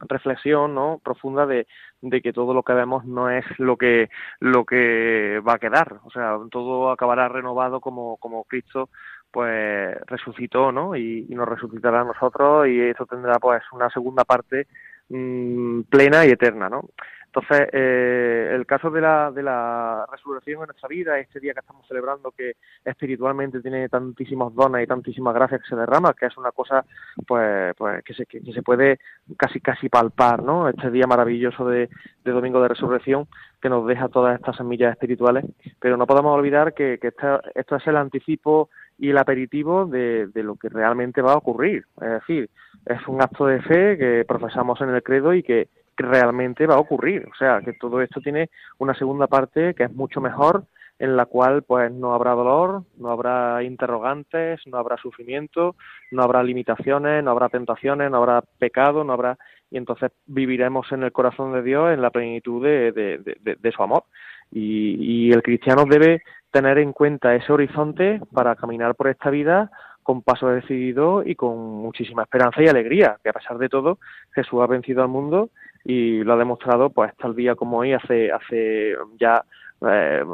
reflexión 0.00 0.74
no 0.74 1.00
profunda 1.02 1.46
de, 1.46 1.66
de 2.00 2.22
que 2.22 2.32
todo 2.32 2.54
lo 2.54 2.62
que 2.62 2.72
vemos 2.72 3.04
no 3.04 3.30
es 3.30 3.44
lo 3.58 3.76
que 3.76 4.08
lo 4.40 4.64
que 4.64 5.40
va 5.46 5.54
a 5.54 5.58
quedar. 5.58 6.00
O 6.04 6.10
sea 6.10 6.38
todo 6.50 6.90
acabará 6.90 7.28
renovado 7.28 7.80
como 7.80 8.16
como 8.18 8.44
Cristo 8.44 8.88
pues 9.30 9.96
resucitó 10.06 10.72
no 10.72 10.96
y, 10.96 11.26
nos 11.28 11.48
resucitará 11.48 12.00
a 12.00 12.04
nosotros 12.04 12.68
y 12.68 12.80
esto 12.80 13.06
tendrá 13.06 13.38
pues 13.38 13.62
una 13.72 13.90
segunda 13.90 14.24
parte 14.24 14.66
mmm, 15.08 15.82
plena 15.82 16.24
y 16.24 16.30
eterna 16.30 16.70
no 16.70 16.88
entonces, 17.36 17.68
eh, 17.74 18.52
el 18.54 18.64
caso 18.64 18.90
de 18.90 19.02
la, 19.02 19.30
de 19.30 19.42
la 19.42 20.06
resurrección 20.10 20.62
en 20.62 20.68
nuestra 20.68 20.88
vida, 20.88 21.18
este 21.18 21.38
día 21.38 21.52
que 21.52 21.60
estamos 21.60 21.86
celebrando, 21.86 22.30
que 22.30 22.54
espiritualmente 22.82 23.60
tiene 23.60 23.90
tantísimos 23.90 24.54
dones 24.54 24.82
y 24.82 24.86
tantísimas 24.86 25.34
gracias 25.34 25.60
que 25.60 25.68
se 25.68 25.76
derrama, 25.76 26.14
que 26.14 26.26
es 26.26 26.36
una 26.38 26.52
cosa 26.52 26.82
pues, 27.26 27.74
pues 27.76 28.02
que, 28.04 28.14
se, 28.14 28.24
que, 28.24 28.40
que 28.40 28.52
se 28.54 28.62
puede 28.62 29.00
casi 29.36 29.60
casi 29.60 29.90
palpar, 29.90 30.42
¿no? 30.42 30.66
Este 30.70 30.90
día 30.90 31.06
maravilloso 31.06 31.68
de, 31.68 31.90
de 32.24 32.32
Domingo 32.32 32.62
de 32.62 32.68
Resurrección 32.68 33.26
que 33.60 33.68
nos 33.68 33.86
deja 33.86 34.08
todas 34.08 34.38
estas 34.38 34.56
semillas 34.56 34.92
espirituales, 34.92 35.44
pero 35.78 35.98
no 35.98 36.06
podemos 36.06 36.34
olvidar 36.34 36.72
que, 36.72 36.98
que 36.98 37.08
esto 37.54 37.76
es 37.76 37.86
el 37.86 37.98
anticipo 37.98 38.70
y 38.98 39.10
el 39.10 39.18
aperitivo 39.18 39.84
de, 39.84 40.28
de 40.28 40.42
lo 40.42 40.56
que 40.56 40.70
realmente 40.70 41.20
va 41.20 41.34
a 41.34 41.38
ocurrir. 41.38 41.84
Es 42.00 42.12
decir, 42.12 42.48
es 42.86 43.06
un 43.06 43.20
acto 43.20 43.44
de 43.44 43.60
fe 43.60 43.98
que 43.98 44.24
profesamos 44.26 44.80
en 44.80 44.88
el 44.88 45.02
credo 45.02 45.34
y 45.34 45.42
que 45.42 45.68
realmente 45.96 46.66
va 46.66 46.74
a 46.74 46.80
ocurrir. 46.80 47.26
O 47.30 47.34
sea, 47.36 47.60
que 47.60 47.72
todo 47.74 48.00
esto 48.00 48.20
tiene 48.20 48.50
una 48.78 48.94
segunda 48.94 49.26
parte 49.26 49.74
que 49.74 49.84
es 49.84 49.92
mucho 49.92 50.20
mejor, 50.20 50.64
en 50.98 51.16
la 51.16 51.26
cual 51.26 51.62
pues 51.62 51.92
no 51.92 52.14
habrá 52.14 52.32
dolor, 52.32 52.84
no 52.96 53.10
habrá 53.10 53.62
interrogantes, 53.62 54.60
no 54.66 54.78
habrá 54.78 54.96
sufrimiento, 54.96 55.76
no 56.10 56.22
habrá 56.22 56.42
limitaciones, 56.42 57.22
no 57.22 57.30
habrá 57.30 57.48
tentaciones, 57.48 58.10
no 58.10 58.16
habrá 58.18 58.42
pecado, 58.58 59.04
no 59.04 59.12
habrá 59.12 59.38
y 59.70 59.78
entonces 59.78 60.12
viviremos 60.26 60.90
en 60.92 61.02
el 61.02 61.12
corazón 61.12 61.52
de 61.52 61.62
Dios 61.62 61.92
en 61.92 62.00
la 62.00 62.10
plenitud 62.10 62.62
de, 62.62 62.92
de, 62.92 63.18
de, 63.18 63.56
de 63.56 63.72
su 63.72 63.82
amor. 63.82 64.04
y, 64.52 65.32
el 65.32 65.42
cristiano 65.42 65.84
debe 65.84 66.22
tener 66.52 66.78
en 66.78 66.92
cuenta 66.92 67.34
ese 67.34 67.52
horizonte 67.52 68.20
para 68.32 68.54
caminar 68.54 68.94
por 68.94 69.08
esta 69.08 69.28
vida 69.28 69.70
con 70.02 70.22
paso 70.22 70.48
decidido 70.48 71.24
y 71.24 71.34
con 71.34 71.58
muchísima 71.58 72.22
esperanza 72.22 72.62
y 72.62 72.68
alegría, 72.68 73.18
que 73.24 73.30
a 73.30 73.32
pesar 73.32 73.58
de 73.58 73.68
todo 73.68 73.98
Jesús 74.32 74.62
ha 74.62 74.66
vencido 74.68 75.02
al 75.02 75.08
mundo 75.08 75.50
y 75.86 76.24
lo 76.24 76.32
ha 76.34 76.36
demostrado 76.36 76.90
pues 76.90 77.14
tal 77.16 77.36
día 77.36 77.54
como 77.54 77.78
hoy 77.78 77.92
hace 77.92 78.32
hace 78.32 78.96
ya 79.18 79.44
eh, 79.88 80.24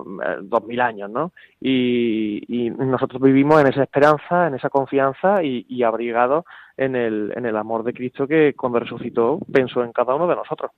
dos 0.42 0.64
mil 0.64 0.80
años, 0.80 1.10
¿no? 1.10 1.32
Y, 1.60 2.70
nosotros 2.78 3.20
vivimos 3.20 3.60
en 3.60 3.66
esa 3.66 3.82
esperanza, 3.82 4.46
en 4.46 4.54
esa 4.54 4.70
confianza 4.70 5.42
y, 5.42 5.66
y 5.68 5.82
abrigados 5.82 6.44
en 6.76 6.94
el, 6.94 7.32
en 7.36 7.46
el 7.46 7.56
amor 7.56 7.82
de 7.82 7.92
Cristo 7.92 8.26
que 8.26 8.54
cuando 8.54 8.80
resucitó 8.80 9.38
pensó 9.52 9.82
en 9.82 9.92
cada 9.92 10.14
uno 10.14 10.26
de 10.28 10.36
nosotros. 10.36 10.70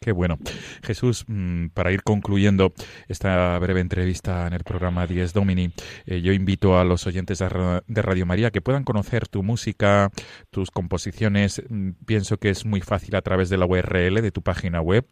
Qué 0.00 0.12
bueno. 0.12 0.38
Jesús, 0.82 1.24
mm, 1.28 1.68
para 1.68 1.92
ir 1.92 2.02
concluyendo 2.02 2.72
esta 3.08 3.56
breve 3.58 3.80
entrevista 3.80 4.46
en 4.46 4.52
el 4.52 4.62
programa 4.64 5.06
Diez 5.06 5.32
Domini, 5.32 5.70
eh, 6.06 6.20
yo 6.20 6.32
invito 6.32 6.78
a 6.78 6.84
los 6.84 7.06
oyentes 7.06 7.38
de 7.38 8.02
Radio 8.02 8.26
María 8.26 8.50
que 8.50 8.60
puedan 8.60 8.84
conocer 8.84 9.28
tu 9.28 9.42
música, 9.42 10.10
tus 10.50 10.70
composiciones. 10.70 11.62
Mm, 11.68 11.92
pienso 12.06 12.36
que 12.38 12.50
es 12.50 12.66
muy 12.66 12.80
fácil 12.80 13.14
a 13.14 13.22
través 13.22 13.50
de 13.50 13.56
la 13.56 13.66
URL 13.66 14.20
de 14.20 14.32
tu 14.32 14.42
página 14.42 14.80
web. 14.80 15.06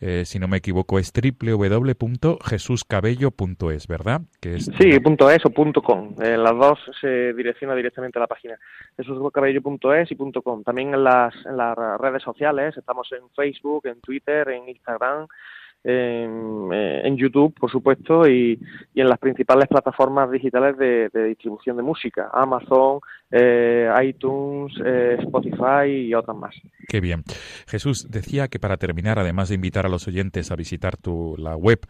Eh, 0.00 0.24
si 0.24 0.38
no 0.38 0.46
me 0.46 0.58
equivoco, 0.58 1.00
es 1.00 1.12
www.jesuscabello.es, 1.12 3.88
¿verdad? 3.88 4.20
Que 4.40 4.54
es 4.54 4.70
sí, 4.78 5.00
punto 5.00 5.28
.es 5.30 5.44
o 5.44 5.50
punto 5.50 5.82
.com. 5.82 6.14
En 6.20 6.42
las 6.42 6.56
dos 6.56 6.78
se 7.00 7.32
direcciona 7.34 7.74
directamente 7.74 8.18
a 8.18 8.22
la 8.22 8.28
página. 8.28 8.56
jesuscabello.es 8.96 10.10
y 10.10 10.14
punto 10.14 10.40
.com. 10.42 10.62
También 10.62 10.94
en 10.94 11.02
las, 11.02 11.34
en 11.44 11.56
las 11.56 11.76
redes 11.98 12.22
sociales, 12.22 12.76
estamos 12.76 13.10
en 13.12 13.28
Facebook, 13.34 13.86
en 13.86 14.00
Twitter, 14.00 14.27
en 14.28 14.68
Instagram, 14.68 15.26
en, 15.84 16.70
eh, 16.72 17.02
en, 17.04 17.16
YouTube, 17.16 17.54
por 17.58 17.70
supuesto, 17.70 18.28
y, 18.28 18.60
y, 18.94 19.00
en 19.00 19.08
las 19.08 19.18
principales 19.18 19.68
plataformas 19.68 20.30
digitales 20.30 20.76
de, 20.76 21.08
distribución 21.28 21.76
de 21.76 21.82
música, 21.82 22.30
Amazon, 22.32 23.00
eh, 23.30 23.88
iTunes, 24.02 24.72
eh, 24.84 25.16
Spotify 25.20 25.88
y 25.88 26.12
otras 26.14 26.36
más. 26.36 26.54
Qué 26.88 27.00
bien. 27.00 27.22
Jesús 27.66 28.10
decía 28.10 28.48
que 28.48 28.58
para 28.58 28.76
terminar, 28.76 29.18
además 29.18 29.50
de 29.50 29.54
invitar 29.54 29.86
a 29.86 29.88
los 29.88 30.08
oyentes 30.08 30.50
a 30.50 30.56
visitar 30.56 30.96
tu, 30.96 31.36
la 31.38 31.56
web 31.56 31.80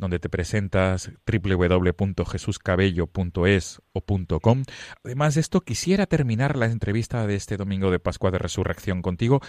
donde 0.00 0.18
te 0.18 0.28
presentas, 0.28 1.12
www.jesuscabello.es 1.26 3.82
o 3.92 4.02
.com, 4.40 4.62
además 5.04 5.34
de 5.34 5.40
esto, 5.40 5.60
quisiera 5.60 6.06
terminar 6.06 6.56
la 6.56 6.66
entrevista 6.66 7.26
de 7.26 7.34
este 7.34 7.56
domingo 7.56 7.90
de 7.90 7.98
Pascua 7.98 8.30
de 8.30 8.38
Resurrección 8.38 9.02
contigo, 9.02 9.40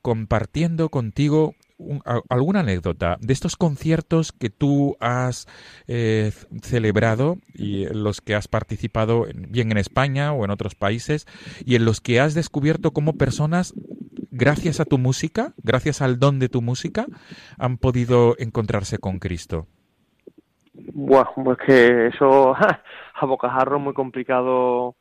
compartiendo 0.00 0.88
contigo 0.88 1.54
alguna 2.28 2.60
anécdota 2.60 3.16
de 3.20 3.32
estos 3.32 3.56
conciertos 3.56 4.32
que 4.32 4.50
tú 4.50 4.96
has 5.00 5.46
eh, 5.88 6.32
celebrado 6.62 7.36
y 7.54 7.84
en 7.84 8.04
los 8.04 8.20
que 8.20 8.34
has 8.34 8.48
participado 8.48 9.26
bien 9.34 9.70
en 9.72 9.78
España 9.78 10.32
o 10.32 10.44
en 10.44 10.50
otros 10.50 10.74
países 10.74 11.26
y 11.64 11.76
en 11.76 11.84
los 11.84 12.00
que 12.00 12.20
has 12.20 12.34
descubierto 12.34 12.92
cómo 12.92 13.14
personas 13.14 13.74
gracias 14.32 14.80
a 14.80 14.84
tu 14.84 14.98
música, 14.98 15.52
gracias 15.62 16.02
al 16.02 16.18
don 16.18 16.38
de 16.38 16.48
tu 16.48 16.62
música, 16.62 17.06
han 17.58 17.76
podido 17.76 18.34
encontrarse 18.38 18.98
con 18.98 19.18
Cristo? 19.18 19.66
Bueno, 20.74 21.30
pues 21.44 21.58
que 21.58 22.06
eso 22.08 22.54
a 23.14 23.26
bocajarro 23.26 23.78
muy 23.78 23.92
complicado 23.92 24.96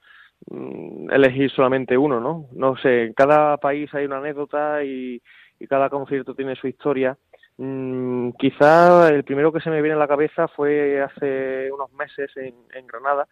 mm, 0.50 1.12
elegir 1.12 1.50
solamente 1.52 1.98
uno, 1.98 2.20
¿no? 2.20 2.48
No 2.54 2.78
sé, 2.78 3.06
en 3.06 3.14
cada 3.14 3.58
país 3.58 3.92
hay 3.94 4.06
una 4.06 4.18
anécdota 4.18 4.84
y, 4.84 5.22
y 5.62 5.68
cada 5.68 5.89
concierto 5.89 6.34
tiene 6.34 6.55
su 6.55 6.68
historia. 6.68 7.16
Mm, 7.57 8.32
quizá 8.32 9.09
el 9.09 9.24
primero 9.24 9.51
que 9.51 9.62
se 9.62 9.70
me 9.70 9.82
viene 9.82 9.95
a 9.95 9.99
la 9.99 10.07
cabeza 10.07 10.47
fue 10.47 11.01
hace 11.01 11.72
unos 11.72 11.93
meses 11.93 12.36
en, 12.36 12.55
en 12.74 12.88
Granada. 12.88 13.28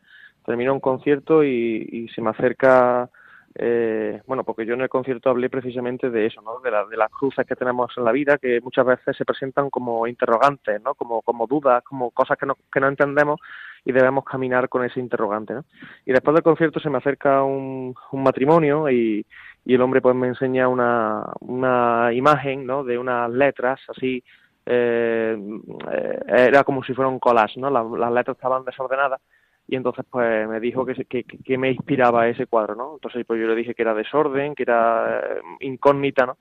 Terminó 0.45 0.73
un 0.73 0.79
concierto 0.79 1.43
y, 1.43 2.07
se 2.13 2.21
me 2.21 2.29
acerca, 2.29 3.09
eh, 3.55 4.21
bueno, 4.27 4.43
porque 4.43 4.65
yo 4.65 4.75
en 4.75 4.81
el 4.81 4.89
concierto 4.89 5.31
hablé 5.31 5.49
precisamente 5.49 6.11
de 6.11 6.27
eso, 6.27 6.41
¿no? 6.41 6.59
De, 6.59 6.69
de 6.69 6.97
las 6.97 7.09
cruces 7.09 7.45
que 7.47 7.55
tenemos 7.55 7.91
en 7.97 8.03
la 8.05 8.11
vida, 8.11 8.37
que 8.37 8.61
muchas 8.61 8.85
veces 8.85 9.17
se 9.17 9.25
presentan 9.25 9.71
como 9.71 10.05
interrogantes, 10.05 10.81
¿no? 10.83 10.93
Como, 10.93 11.23
como 11.23 11.47
dudas, 11.47 11.83
como 11.83 12.11
cosas 12.11 12.37
que 12.37 12.45
no, 12.45 12.55
que 12.71 12.79
no 12.79 12.87
entendemos 12.87 13.39
y 13.83 13.91
debemos 13.91 14.25
caminar 14.25 14.69
con 14.69 14.85
ese 14.85 14.99
interrogante, 14.99 15.55
¿no? 15.55 15.65
Y 16.05 16.11
después 16.11 16.35
del 16.35 16.43
concierto 16.43 16.79
se 16.79 16.89
me 16.89 16.99
acerca 16.99 17.43
un, 17.43 17.95
un 18.11 18.23
matrimonio 18.23 18.89
y, 18.89 19.25
y 19.65 19.75
el 19.75 19.81
hombre 19.81 20.01
pues 20.01 20.15
me 20.15 20.27
enseña 20.27 20.67
una, 20.67 21.25
una 21.41 22.11
imagen 22.13 22.65
¿no? 22.65 22.83
de 22.83 22.97
unas 22.97 23.29
letras 23.29 23.79
así 23.89 24.23
eh, 24.65 25.37
eh, 25.91 26.19
era 26.27 26.63
como 26.63 26.83
si 26.83 26.93
fuera 26.93 27.09
un 27.09 27.19
collage 27.19 27.59
no 27.59 27.69
las, 27.69 28.11
letras 28.11 28.37
estaban 28.37 28.65
desordenadas 28.65 29.21
y 29.67 29.75
entonces 29.75 30.05
pues 30.09 30.47
me 30.47 30.59
dijo 30.59 30.85
que, 30.85 31.05
que, 31.05 31.23
que, 31.23 31.57
me 31.57 31.71
inspiraba 31.71 32.27
ese 32.27 32.47
cuadro 32.47 32.75
no 32.75 32.93
entonces 32.95 33.25
pues 33.25 33.39
yo 33.39 33.47
le 33.47 33.55
dije 33.55 33.75
que 33.75 33.81
era 33.81 33.93
desorden 33.93 34.55
que 34.55 34.63
era 34.63 35.19
eh, 35.19 35.41
incógnita 35.61 36.25
no 36.25 36.37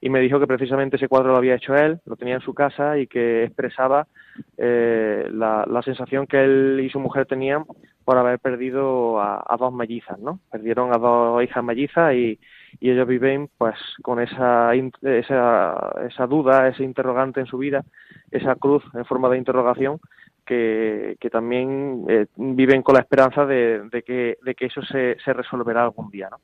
y 0.00 0.10
me 0.10 0.18
dijo 0.18 0.40
que 0.40 0.48
precisamente 0.48 0.96
ese 0.96 1.06
cuadro 1.06 1.30
lo 1.30 1.36
había 1.36 1.54
hecho 1.54 1.76
él, 1.76 2.00
lo 2.06 2.16
tenía 2.16 2.34
en 2.34 2.40
su 2.40 2.54
casa 2.54 2.98
y 2.98 3.06
que 3.06 3.44
expresaba 3.44 4.08
eh, 4.56 5.28
la, 5.30 5.64
la, 5.64 5.80
sensación 5.82 6.26
que 6.26 6.42
él 6.42 6.80
y 6.82 6.90
su 6.90 6.98
mujer 6.98 7.24
tenían 7.26 7.64
por 8.04 8.18
haber 8.18 8.40
perdido 8.40 9.20
a, 9.20 9.44
a, 9.46 9.56
dos 9.56 9.72
mellizas, 9.72 10.18
¿no? 10.18 10.40
Perdieron 10.50 10.92
a 10.92 10.98
dos 10.98 11.40
hijas 11.44 11.62
mellizas 11.62 12.14
y, 12.14 12.36
y 12.80 12.90
ellos 12.90 13.06
viven 13.06 13.48
pues 13.58 13.76
con 14.02 14.20
esa, 14.20 14.72
esa, 14.74 15.94
esa 16.06 16.26
duda, 16.26 16.68
ese 16.68 16.84
interrogante 16.84 17.40
en 17.40 17.46
su 17.46 17.58
vida, 17.58 17.84
esa 18.30 18.54
cruz 18.56 18.82
en 18.94 19.04
forma 19.04 19.28
de 19.28 19.38
interrogación 19.38 20.00
que, 20.44 21.16
que 21.20 21.30
también 21.30 22.04
eh, 22.08 22.26
viven 22.36 22.82
con 22.82 22.94
la 22.94 23.00
esperanza 23.00 23.46
de, 23.46 23.88
de, 23.90 24.02
que, 24.02 24.38
de 24.42 24.54
que 24.54 24.66
eso 24.66 24.82
se, 24.82 25.16
se 25.24 25.32
resolverá 25.32 25.82
algún 25.84 26.10
día, 26.10 26.28
¿no? 26.30 26.38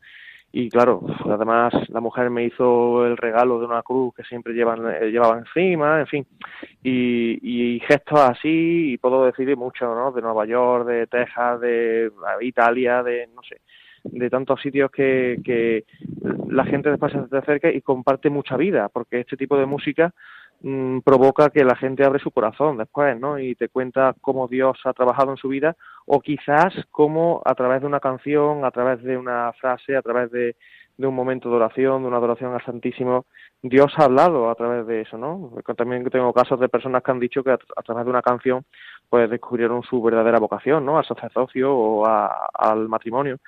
y 0.51 0.71
claro, 0.71 1.03
además 1.27 1.75
la 1.89 2.01
mujer 2.01 2.31
me 2.31 2.45
hizo 2.45 3.05
el 3.07 3.17
regalo 3.19 3.59
de 3.59 3.67
una 3.67 3.83
cruz 3.83 4.15
que 4.15 4.25
siempre 4.25 4.55
llevan, 4.55 4.81
eh, 4.91 5.11
llevaba 5.11 5.39
encima, 5.39 6.01
en 6.01 6.07
fin, 6.07 6.27
y, 6.83 7.75
y 7.77 7.81
gestos 7.81 8.21
así, 8.21 8.93
y 8.93 8.99
puedo 8.99 9.27
decir 9.27 9.55
mucho, 9.57 9.95
¿no? 9.95 10.11
De 10.11 10.23
Nueva 10.23 10.47
York, 10.47 10.87
de 10.87 11.07
Texas, 11.07 11.61
de 11.61 12.11
Italia, 12.41 13.03
de, 13.03 13.29
no 13.35 13.43
sé, 13.43 13.61
de 14.05 14.31
tantos 14.31 14.61
sitios 14.61 14.91
que, 14.91 15.39
que 15.45 15.85
la 16.49 16.65
gente 16.65 16.91
después 16.91 17.13
se 17.13 17.37
acerca 17.37 17.71
y 17.71 17.81
comparte 17.81 18.31
mucha 18.31 18.57
vida, 18.57 18.89
porque 18.89 19.21
este 19.21 19.37
tipo 19.37 19.57
de 19.57 19.67
música 19.67 20.15
mm, 20.63 21.01
provoca 21.01 21.51
que 21.51 21.65
la 21.65 21.77
gente 21.77 22.05
abre 22.05 22.19
su 22.19 22.31
corazón 22.31 22.79
después, 22.79 23.19
¿no? 23.19 23.39
Y 23.39 23.55
te 23.55 23.69
cuenta 23.69 24.15
cómo 24.21 24.49
Dios 24.49 24.79
ha 24.85 24.93
trabajado 24.93 25.31
en 25.31 25.37
su 25.37 25.49
vida, 25.49 25.77
o 26.07 26.21
quizás 26.21 26.75
cómo 26.91 27.43
a 27.45 27.55
través 27.55 27.81
de 27.81 27.87
una 27.87 28.01
canción, 28.01 28.65
a 28.65 28.71
través 28.71 29.03
de 29.03 29.17
una 29.17 29.53
frase, 29.55 29.97
a 29.97 30.03
través 30.03 30.31
de, 30.31 30.57
de 30.99 31.07
un 31.07 31.15
momento 31.15 31.49
de 31.49 31.57
oración, 31.57 32.03
de 32.03 32.09
una 32.09 32.17
adoración 32.19 32.53
al 32.53 32.65
Santísimo, 32.65 33.27
Dios 33.63 33.93
ha 33.97 34.05
hablado 34.05 34.51
a 34.51 34.55
través 34.55 34.87
de 34.87 35.01
eso, 35.01 35.19
¿no? 35.19 35.53
También 35.77 36.05
tengo 36.11 36.33
casos 36.33 36.61
de 36.61 36.69
personas 36.69 37.03
que 37.03 37.11
han 37.11 37.19
dicho 37.19 37.43
que 37.43 37.51
a, 37.51 37.83
través 37.85 38.05
de 38.05 38.11
una 38.11 38.23
canción 38.23 38.65
pues 39.09 39.29
descubrieron 39.29 39.83
su 39.83 40.01
verdadera 40.03 40.39
vocación, 40.39 40.85
¿no? 40.85 40.99
Al 40.99 41.05
sacerdocio 41.05 41.75
o 41.75 42.07
al 42.07 42.89
matrimonio. 42.89 43.39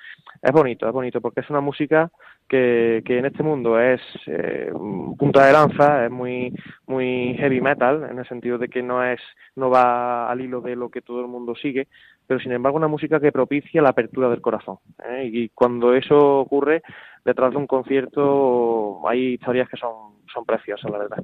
Es 0.41 0.51
bonito, 0.51 0.87
es 0.87 0.93
bonito, 0.93 1.21
porque 1.21 1.41
es 1.41 1.49
una 1.49 1.61
música 1.61 2.11
que, 2.49 3.01
que 3.05 3.19
en 3.19 3.25
este 3.27 3.43
mundo 3.43 3.79
es 3.79 4.01
eh, 4.25 4.71
punta 5.17 5.45
de 5.45 5.53
lanza, 5.53 6.05
es 6.05 6.11
muy 6.11 6.53
muy 6.87 7.35
heavy 7.37 7.61
metal, 7.61 8.07
en 8.09 8.19
el 8.19 8.27
sentido 8.27 8.57
de 8.57 8.67
que 8.67 8.83
no 8.83 9.03
es 9.05 9.21
no 9.55 9.69
va 9.69 10.29
al 10.29 10.41
hilo 10.41 10.59
de 10.59 10.75
lo 10.75 10.89
que 10.89 11.01
todo 11.01 11.21
el 11.21 11.27
mundo 11.27 11.55
sigue, 11.55 11.87
pero 12.27 12.39
sin 12.39 12.51
embargo 12.51 12.77
una 12.77 12.87
música 12.87 13.19
que 13.19 13.31
propicia 13.31 13.81
la 13.81 13.89
apertura 13.89 14.29
del 14.29 14.41
corazón. 14.41 14.77
¿eh? 15.05 15.29
Y 15.31 15.49
cuando 15.49 15.93
eso 15.93 16.39
ocurre, 16.39 16.81
detrás 17.25 17.51
de 17.51 17.57
un 17.57 17.67
concierto 17.67 19.07
hay 19.07 19.33
historias 19.33 19.69
que 19.69 19.77
son, 19.77 20.15
son 20.33 20.45
preciosas, 20.45 20.91
la 20.91 20.97
verdad. 20.99 21.23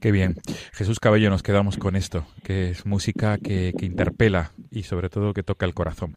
Qué 0.00 0.12
bien. 0.12 0.34
Jesús 0.72 1.00
Cabello, 1.00 1.30
nos 1.30 1.42
quedamos 1.42 1.76
con 1.76 1.96
esto, 1.96 2.24
que 2.44 2.70
es 2.70 2.86
música 2.86 3.38
que, 3.38 3.72
que 3.76 3.86
interpela 3.86 4.52
y 4.70 4.82
sobre 4.82 5.08
todo 5.08 5.32
que 5.32 5.42
toca 5.42 5.66
el 5.66 5.74
corazón. 5.74 6.14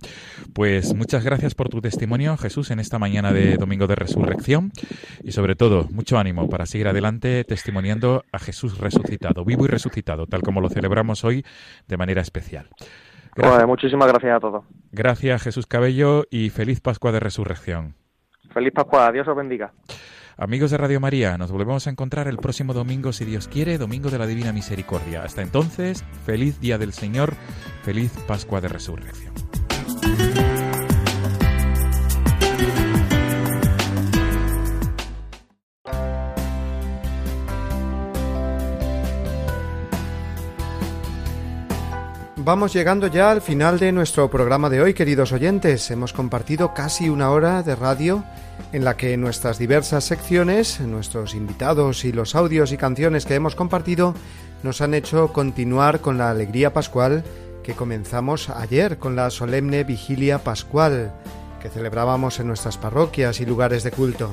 Pues 0.53 0.93
muchas 0.93 1.24
gracias 1.24 1.55
por 1.55 1.70
tu 1.70 1.82
testimonio, 1.82 2.38
Jesús, 2.38 2.72
en 2.72 2.80
esta 2.80 2.99
mañana 2.99 3.32
de 3.32 3.57
Domingo 3.57 3.88
de 3.88 3.95
Resurrección 3.95 4.72
y 5.24 5.32
sobre 5.32 5.55
todo 5.55 5.86
mucho 5.91 6.17
ánimo 6.17 6.49
para 6.49 6.65
seguir 6.65 6.88
adelante 6.88 7.43
testimoniando 7.43 8.24
a 8.32 8.39
Jesús 8.39 8.80
resucitado, 8.80 9.45
vivo 9.45 9.65
y 9.65 9.67
resucitado, 9.67 10.28
tal 10.28 10.41
como 10.41 10.61
lo 10.61 10.70
celebramos 10.70 11.24
hoy 11.24 11.45
de 11.88 11.97
manera 11.97 12.22
especial 12.22 12.70
muchísimas 13.67 14.07
gracias 14.07 14.36
a 14.36 14.39
todos. 14.39 14.65
Gracias 14.91 15.43
Jesús 15.43 15.65
Cabello 15.65 16.26
y 16.30 16.49
feliz 16.49 16.82
Pascua 16.82 17.11
de 17.11 17.20
Resurrección. 17.20 17.95
Feliz 18.53 18.73
Pascua, 18.73 19.11
Dios 19.11 19.27
os 19.27 19.35
bendiga. 19.35 19.71
Amigos 20.37 20.71
de 20.71 20.77
Radio 20.77 21.01
María, 21.01 21.37
nos 21.37 21.51
volvemos 21.51 21.85
a 21.85 21.89
encontrar 21.89 22.27
el 22.29 22.37
próximo 22.37 22.73
domingo, 22.73 23.11
si 23.11 23.25
Dios 23.25 23.49
quiere, 23.49 23.77
Domingo 23.77 24.09
de 24.09 24.17
la 24.17 24.25
Divina 24.25 24.53
Misericordia. 24.53 25.23
Hasta 25.23 25.41
entonces, 25.41 26.05
feliz 26.25 26.61
Día 26.61 26.77
del 26.77 26.93
Señor, 26.93 27.33
feliz 27.83 28.11
Pascua 28.25 28.61
de 28.61 28.69
Resurrección. 28.69 29.33
Vamos 42.43 42.73
llegando 42.73 43.07
ya 43.07 43.31
al 43.31 43.41
final 43.41 43.79
de 43.79 43.91
nuestro 43.91 44.29
programa 44.29 44.69
de 44.69 44.81
hoy, 44.81 44.93
queridos 44.93 45.31
oyentes. 45.31 45.89
Hemos 45.91 46.13
compartido 46.13 46.73
casi 46.73 47.09
una 47.09 47.31
hora 47.31 47.63
de 47.63 47.75
radio 47.75 48.23
en 48.71 48.83
la 48.83 48.95
que 48.95 49.17
nuestras 49.17 49.57
diversas 49.57 50.05
secciones, 50.05 50.79
nuestros 50.79 51.35
invitados 51.35 52.05
y 52.05 52.11
los 52.11 52.35
audios 52.35 52.71
y 52.71 52.77
canciones 52.77 53.25
que 53.25 53.35
hemos 53.35 53.55
compartido 53.55 54.13
nos 54.63 54.81
han 54.81 54.93
hecho 54.93 55.33
continuar 55.33 56.01
con 56.01 56.17
la 56.17 56.29
alegría 56.29 56.73
pascual 56.73 57.23
que 57.63 57.73
comenzamos 57.73 58.49
ayer 58.49 58.97
con 58.97 59.15
la 59.15 59.29
solemne 59.29 59.83
vigilia 59.83 60.39
pascual 60.39 61.13
que 61.61 61.69
celebrábamos 61.69 62.39
en 62.39 62.47
nuestras 62.47 62.77
parroquias 62.77 63.41
y 63.41 63.45
lugares 63.45 63.83
de 63.83 63.91
culto. 63.91 64.31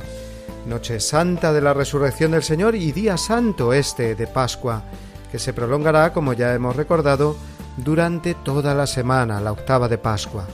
Noche 0.67 1.01
Santa 1.01 1.53
de 1.53 1.61
la 1.61 1.75
Resurrección 1.75 2.33
del 2.33 2.43
Señor 2.43 2.75
y 2.75 2.93
Día 2.93 3.17
Santo 3.17 3.73
este 3.73 4.15
de 4.15 4.27
Pascua, 4.27 4.85
que 5.31 5.39
se 5.39 5.53
prolongará, 5.53 6.13
como 6.13 6.33
ya 6.33 6.55
hemos 6.55 6.77
recordado, 6.77 7.37
durante 7.77 8.35
toda 8.35 8.75
la 8.75 8.87
semana, 8.87 9.41
la 9.41 9.53
octava 9.53 9.89
de 9.89 9.99
Pascua. 9.99 10.45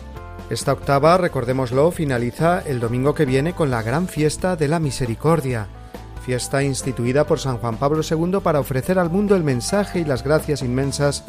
Esta 0.50 0.72
octava, 0.72 1.16
recordémoslo, 1.16 1.90
finaliza 1.90 2.60
el 2.66 2.80
domingo 2.80 3.14
que 3.14 3.24
viene 3.24 3.54
con 3.54 3.70
la 3.70 3.82
gran 3.82 4.08
fiesta 4.08 4.56
de 4.56 4.68
la 4.68 4.80
Misericordia, 4.80 5.68
fiesta 6.24 6.62
instituida 6.62 7.26
por 7.26 7.38
San 7.38 7.58
Juan 7.58 7.76
Pablo 7.76 8.02
II 8.08 8.40
para 8.42 8.60
ofrecer 8.60 8.98
al 8.98 9.10
mundo 9.10 9.34
el 9.34 9.44
mensaje 9.44 10.00
y 10.00 10.04
las 10.04 10.22
gracias 10.24 10.62
inmensas 10.62 11.24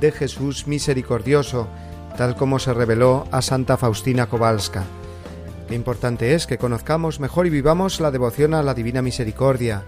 de 0.00 0.10
Jesús 0.10 0.66
misericordioso, 0.66 1.68
tal 2.16 2.36
como 2.36 2.58
se 2.58 2.72
reveló 2.72 3.26
a 3.30 3.42
Santa 3.42 3.76
Faustina 3.76 4.26
Kowalska. 4.26 4.84
Qué 5.68 5.74
importante 5.74 6.34
es 6.34 6.46
que 6.46 6.58
conozcamos 6.58 7.20
mejor 7.20 7.46
y 7.46 7.50
vivamos 7.50 8.00
la 8.00 8.10
devoción 8.10 8.54
a 8.54 8.62
la 8.62 8.74
Divina 8.74 9.02
Misericordia, 9.02 9.84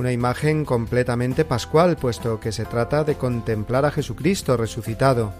una 0.00 0.12
imagen 0.12 0.64
completamente 0.64 1.44
pascual, 1.44 1.96
puesto 1.96 2.40
que 2.40 2.52
se 2.52 2.64
trata 2.64 3.04
de 3.04 3.16
contemplar 3.16 3.84
a 3.84 3.90
Jesucristo 3.90 4.56
resucitado, 4.56 5.34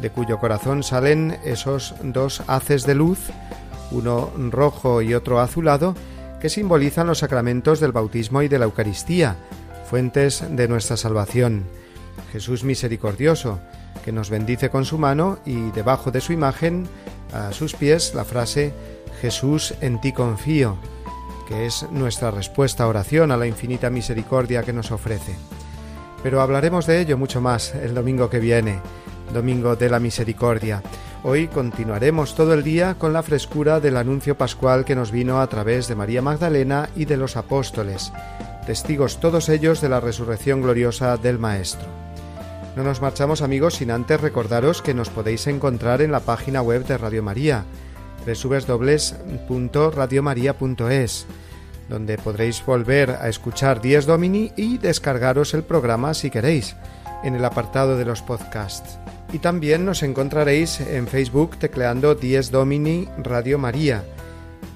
de 0.00 0.10
cuyo 0.10 0.38
corazón 0.38 0.84
salen 0.84 1.36
esos 1.44 1.96
dos 2.04 2.44
haces 2.46 2.86
de 2.86 2.94
luz, 2.94 3.18
uno 3.90 4.30
rojo 4.52 5.02
y 5.02 5.14
otro 5.14 5.40
azulado, 5.40 5.96
que 6.40 6.48
simbolizan 6.48 7.08
los 7.08 7.18
sacramentos 7.18 7.80
del 7.80 7.90
bautismo 7.90 8.40
y 8.42 8.46
de 8.46 8.60
la 8.60 8.66
Eucaristía, 8.66 9.36
fuentes 9.90 10.44
de 10.48 10.68
nuestra 10.68 10.96
salvación. 10.96 11.64
Jesús 12.30 12.62
misericordioso, 12.62 13.58
que 14.04 14.12
nos 14.12 14.30
bendice 14.30 14.70
con 14.70 14.84
su 14.84 14.96
mano 14.96 15.40
y 15.44 15.72
debajo 15.72 16.12
de 16.12 16.20
su 16.20 16.32
imagen, 16.32 16.86
a 17.32 17.50
sus 17.50 17.74
pies, 17.74 18.14
la 18.14 18.24
frase 18.24 18.72
Jesús 19.20 19.74
en 19.80 20.00
ti 20.00 20.12
confío, 20.12 20.78
que 21.48 21.64
es 21.64 21.86
nuestra 21.90 22.30
respuesta 22.30 22.84
a 22.84 22.88
oración 22.88 23.32
a 23.32 23.38
la 23.38 23.46
infinita 23.46 23.88
misericordia 23.88 24.62
que 24.62 24.74
nos 24.74 24.92
ofrece. 24.92 25.34
Pero 26.22 26.42
hablaremos 26.42 26.86
de 26.86 27.00
ello 27.00 27.16
mucho 27.16 27.40
más 27.40 27.74
el 27.74 27.94
domingo 27.94 28.28
que 28.28 28.38
viene, 28.38 28.80
domingo 29.32 29.74
de 29.74 29.88
la 29.88 29.98
misericordia. 29.98 30.82
Hoy 31.24 31.48
continuaremos 31.48 32.34
todo 32.34 32.52
el 32.52 32.62
día 32.62 32.96
con 32.98 33.14
la 33.14 33.22
frescura 33.22 33.80
del 33.80 33.96
anuncio 33.96 34.36
pascual 34.36 34.84
que 34.84 34.94
nos 34.94 35.10
vino 35.10 35.40
a 35.40 35.46
través 35.46 35.88
de 35.88 35.94
María 35.94 36.20
Magdalena 36.20 36.90
y 36.94 37.06
de 37.06 37.16
los 37.16 37.36
apóstoles, 37.38 38.12
testigos 38.66 39.18
todos 39.18 39.48
ellos 39.48 39.80
de 39.80 39.88
la 39.88 40.00
resurrección 40.00 40.60
gloriosa 40.60 41.16
del 41.16 41.38
Maestro. 41.38 41.88
No 42.76 42.84
nos 42.84 43.00
marchamos 43.00 43.40
amigos 43.40 43.76
sin 43.76 43.90
antes 43.90 44.20
recordaros 44.20 44.82
que 44.82 44.94
nos 44.94 45.08
podéis 45.08 45.46
encontrar 45.46 46.02
en 46.02 46.12
la 46.12 46.20
página 46.20 46.60
web 46.60 46.86
de 46.86 46.98
Radio 46.98 47.22
María, 47.22 47.64
www.radiomaria.es, 48.34 51.26
donde 51.88 52.18
podréis 52.18 52.64
volver 52.64 53.10
a 53.10 53.28
escuchar 53.28 53.80
Dies 53.80 54.06
Domini 54.06 54.52
y 54.56 54.78
descargaros 54.78 55.54
el 55.54 55.62
programa 55.62 56.14
si 56.14 56.30
queréis, 56.30 56.76
en 57.22 57.34
el 57.34 57.44
apartado 57.44 57.96
de 57.96 58.04
los 58.04 58.22
podcasts. 58.22 58.98
Y 59.32 59.38
también 59.38 59.84
nos 59.84 60.02
encontraréis 60.02 60.80
en 60.80 61.06
Facebook 61.06 61.58
tecleando 61.58 62.14
Dies 62.14 62.50
Domini 62.50 63.08
Radio 63.18 63.58
María. 63.58 64.04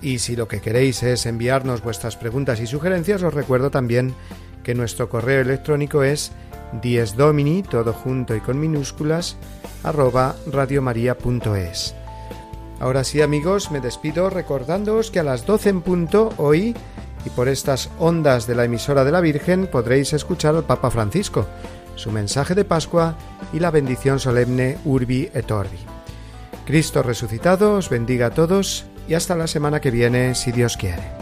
Y 0.00 0.18
si 0.18 0.36
lo 0.36 0.48
que 0.48 0.60
queréis 0.60 1.02
es 1.02 1.26
enviarnos 1.26 1.82
vuestras 1.82 2.16
preguntas 2.16 2.60
y 2.60 2.66
sugerencias, 2.66 3.22
os 3.22 3.32
recuerdo 3.32 3.70
también 3.70 4.14
que 4.62 4.74
nuestro 4.74 5.08
correo 5.08 5.40
electrónico 5.40 6.02
es 6.02 6.32
diesdomini, 6.80 7.62
todo 7.62 7.92
junto 7.92 8.34
y 8.34 8.40
con 8.40 8.58
minúsculas, 8.58 9.36
arroba 9.82 10.36
radiomaria.es. 10.50 12.01
Ahora 12.82 13.04
sí 13.04 13.22
amigos, 13.22 13.70
me 13.70 13.80
despido 13.80 14.28
recordándoos 14.28 15.12
que 15.12 15.20
a 15.20 15.22
las 15.22 15.46
12 15.46 15.68
en 15.68 15.82
punto 15.82 16.30
hoy 16.36 16.74
y 17.24 17.30
por 17.30 17.46
estas 17.46 17.90
ondas 18.00 18.48
de 18.48 18.56
la 18.56 18.64
emisora 18.64 19.04
de 19.04 19.12
la 19.12 19.20
Virgen 19.20 19.68
podréis 19.68 20.12
escuchar 20.12 20.56
al 20.56 20.64
Papa 20.64 20.90
Francisco, 20.90 21.46
su 21.94 22.10
mensaje 22.10 22.56
de 22.56 22.64
Pascua 22.64 23.14
y 23.52 23.60
la 23.60 23.70
bendición 23.70 24.18
solemne 24.18 24.78
Urbi 24.84 25.30
et 25.32 25.48
Orbi. 25.52 25.78
Cristo 26.66 27.04
resucitado 27.04 27.74
os 27.74 27.88
bendiga 27.88 28.26
a 28.26 28.30
todos 28.30 28.84
y 29.06 29.14
hasta 29.14 29.36
la 29.36 29.46
semana 29.46 29.80
que 29.80 29.92
viene 29.92 30.34
si 30.34 30.50
Dios 30.50 30.76
quiere. 30.76 31.21